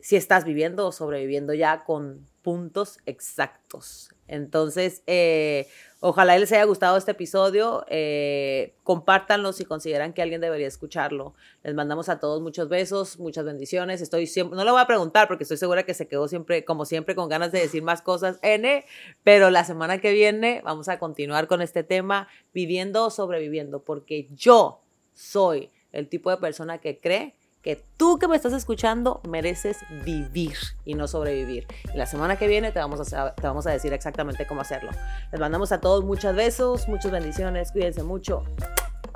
si 0.00 0.16
estás 0.16 0.44
viviendo 0.44 0.86
o 0.86 0.92
sobreviviendo 0.92 1.54
ya 1.54 1.82
con 1.84 2.28
puntos 2.42 2.98
exactos. 3.06 4.10
Entonces, 4.26 5.02
eh, 5.06 5.66
ojalá 6.00 6.38
les 6.38 6.50
haya 6.52 6.64
gustado 6.64 6.96
este 6.96 7.12
episodio. 7.12 7.84
eh, 7.88 8.74
compártanlo 8.82 9.52
si 9.52 9.64
consideran 9.64 10.12
que 10.12 10.22
alguien 10.22 10.40
debería 10.40 10.66
escucharlo. 10.66 11.34
Les 11.62 11.74
mandamos 11.74 12.08
a 12.08 12.18
todos 12.18 12.42
muchos 12.42 12.68
besos, 12.68 13.18
muchas 13.18 13.44
bendiciones. 13.44 14.00
Estoy 14.00 14.26
siempre, 14.26 14.56
no 14.56 14.64
le 14.64 14.70
voy 14.70 14.80
a 14.80 14.86
preguntar 14.86 15.28
porque 15.28 15.44
estoy 15.44 15.56
segura 15.56 15.84
que 15.84 15.94
se 15.94 16.08
quedó 16.08 16.28
siempre, 16.28 16.64
como 16.64 16.84
siempre, 16.84 17.14
con 17.14 17.28
ganas 17.28 17.52
de 17.52 17.60
decir 17.60 17.82
más 17.82 18.02
cosas, 18.02 18.38
N, 18.42 18.84
pero 19.22 19.50
la 19.50 19.64
semana 19.64 19.98
que 19.98 20.12
viene 20.12 20.60
vamos 20.64 20.88
a 20.88 20.98
continuar 20.98 21.46
con 21.46 21.62
este 21.62 21.82
tema, 21.82 22.28
viviendo 22.52 23.06
o 23.06 23.10
sobreviviendo, 23.10 23.82
porque 23.82 24.28
yo 24.34 24.80
soy 25.14 25.70
el 25.92 26.08
tipo 26.08 26.30
de 26.30 26.36
persona 26.38 26.78
que 26.78 26.98
cree 26.98 27.34
que 27.64 27.82
tú 27.96 28.18
que 28.18 28.28
me 28.28 28.36
estás 28.36 28.52
escuchando 28.52 29.22
mereces 29.26 29.78
vivir 30.04 30.56
y 30.84 30.94
no 30.94 31.08
sobrevivir. 31.08 31.66
Y 31.92 31.96
la 31.96 32.04
semana 32.04 32.36
que 32.36 32.46
viene 32.46 32.70
te 32.72 32.78
vamos 32.78 33.12
a, 33.14 33.34
te 33.34 33.46
vamos 33.46 33.66
a 33.66 33.70
decir 33.70 33.92
exactamente 33.94 34.46
cómo 34.46 34.60
hacerlo. 34.60 34.90
Les 35.32 35.40
mandamos 35.40 35.72
a 35.72 35.80
todos 35.80 36.04
muchos 36.04 36.36
besos, 36.36 36.86
muchas 36.88 37.10
bendiciones, 37.10 37.72
cuídense 37.72 38.02
mucho. 38.02 38.44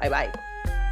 Bye 0.00 0.08
bye. 0.08 0.87